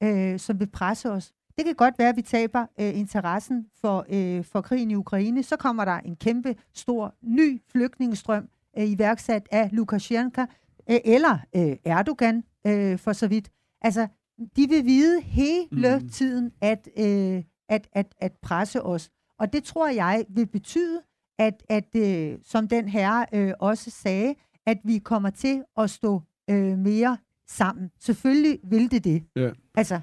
[0.04, 1.34] øh, som vil presse os.
[1.58, 5.44] Det kan godt være, at vi taber øh, interessen for, øh, for krigen i Ukraine.
[5.44, 10.42] Så kommer der en kæmpe stor ny flygtningestrøm øh, iværksat af Lukashenko
[10.90, 13.50] øh, eller øh, Erdogan øh, for så vidt.
[13.82, 14.08] Altså,
[14.56, 16.10] de vil vide hele mm.
[16.10, 19.10] tiden at, øh, at, at, at presse os.
[19.40, 21.02] Og det tror jeg vil betyde,
[21.40, 26.22] at, at øh, som den herre øh, også sagde, at vi kommer til at stå
[26.50, 27.18] øh, mere
[27.48, 27.90] sammen.
[28.00, 29.24] Selvfølgelig vil det det.
[29.36, 29.50] Ja.
[29.76, 30.00] Altså.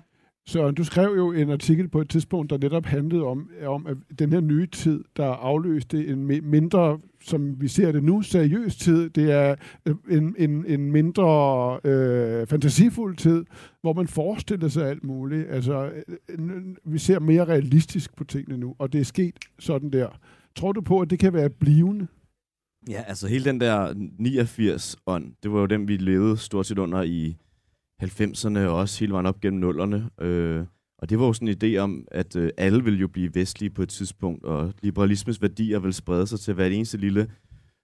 [0.47, 3.97] Så du skrev jo en artikel på et tidspunkt, der netop handlede om, om at
[4.19, 9.11] den her nye tid, der afløste en mindre, som vi ser det nu, seriøs tid.
[9.11, 9.55] Det er
[9.87, 13.45] øh, en, en, en mindre øh, fantasifuld tid,
[13.81, 15.47] hvor man forestiller sig alt muligt.
[15.51, 15.91] Altså,
[16.29, 16.39] øh,
[16.85, 20.09] vi ser mere realistisk på tingene nu, og det er sket sådan der.
[20.57, 22.07] Tror du på, at det kan være blivende?
[22.89, 27.03] Ja, altså hele den der 89-ånd, det var jo den, vi levede stort set under
[27.03, 27.37] i
[28.03, 30.25] 90'erne og også hele vejen op gennem 0'erne.
[30.25, 30.67] Øh,
[30.99, 33.71] og det var jo sådan en idé om, at øh, alle ville jo blive vestlige
[33.71, 37.31] på et tidspunkt, og liberalismens værdier vil sprede sig til hvert eneste lille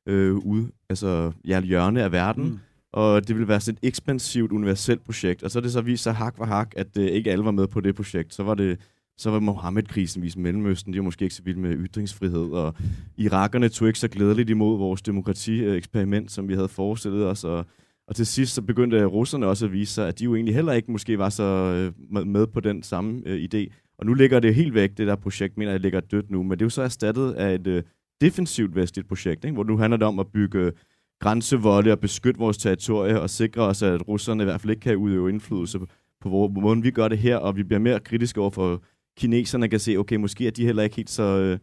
[0.06, 2.44] øh, ud, altså, ja, hjørne af verden.
[2.44, 2.58] Mm.
[2.92, 5.42] Og det ville være sådan et ekspansivt, universelt projekt.
[5.42, 7.50] Og så er det så vist sig hak for hak, at øh, ikke alle var
[7.50, 8.34] med på det projekt.
[8.34, 8.80] Så var det
[9.20, 12.74] så var Mohammed-krisen vist Mellemøsten, de var måske ikke så vilde med ytringsfrihed, og
[13.16, 17.66] irakerne tog ikke så glædeligt imod vores demokrati-eksperiment, som vi havde forestillet os, og,
[18.08, 20.72] og til sidst så begyndte russerne også at vise sig, at de jo egentlig heller
[20.72, 23.74] ikke måske var så øh, med på den samme øh, idé.
[23.98, 26.50] Og nu ligger det helt væk, det der projekt, mener jeg ligger dødt nu, men
[26.50, 27.82] det er jo så erstattet af et øh,
[28.20, 29.54] defensivt vestligt projekt, ikke?
[29.54, 30.72] hvor nu handler det om at bygge
[31.20, 34.96] grænsevolde og beskytte vores territorie og sikre os, at russerne i hvert fald ikke kan
[34.96, 35.78] udøve indflydelse
[36.20, 38.82] på, på måden, vi gør det her, og vi bliver mere kritiske over for
[39.20, 41.58] kineserne kan se, okay, måske er de heller ikke helt så, øh,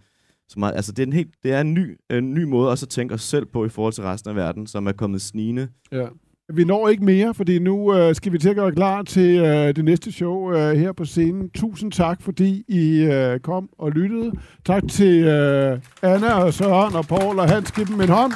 [0.50, 0.76] så meget.
[0.76, 3.14] Altså, det er en, helt, det er en ny, en ny måde også at tænke
[3.14, 5.68] os selv på i forhold til resten af verden, som er kommet snigende.
[5.92, 6.06] Ja.
[6.54, 9.76] Vi når ikke mere, fordi nu øh, skal vi til at gøre klar til øh,
[9.76, 11.50] det næste show øh, her på scenen.
[11.50, 14.32] Tusind tak, fordi I øh, kom og lyttede.
[14.66, 17.72] Tak til øh, Anna og Søren og Paul og Hans.
[17.72, 18.34] Giv dem en hånd.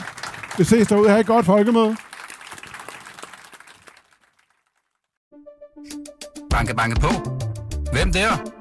[0.57, 1.09] Vi ses derude.
[1.09, 1.95] Ha' et godt folkemøde.
[6.49, 7.11] Banke, banke på.
[7.93, 8.60] Hvem der?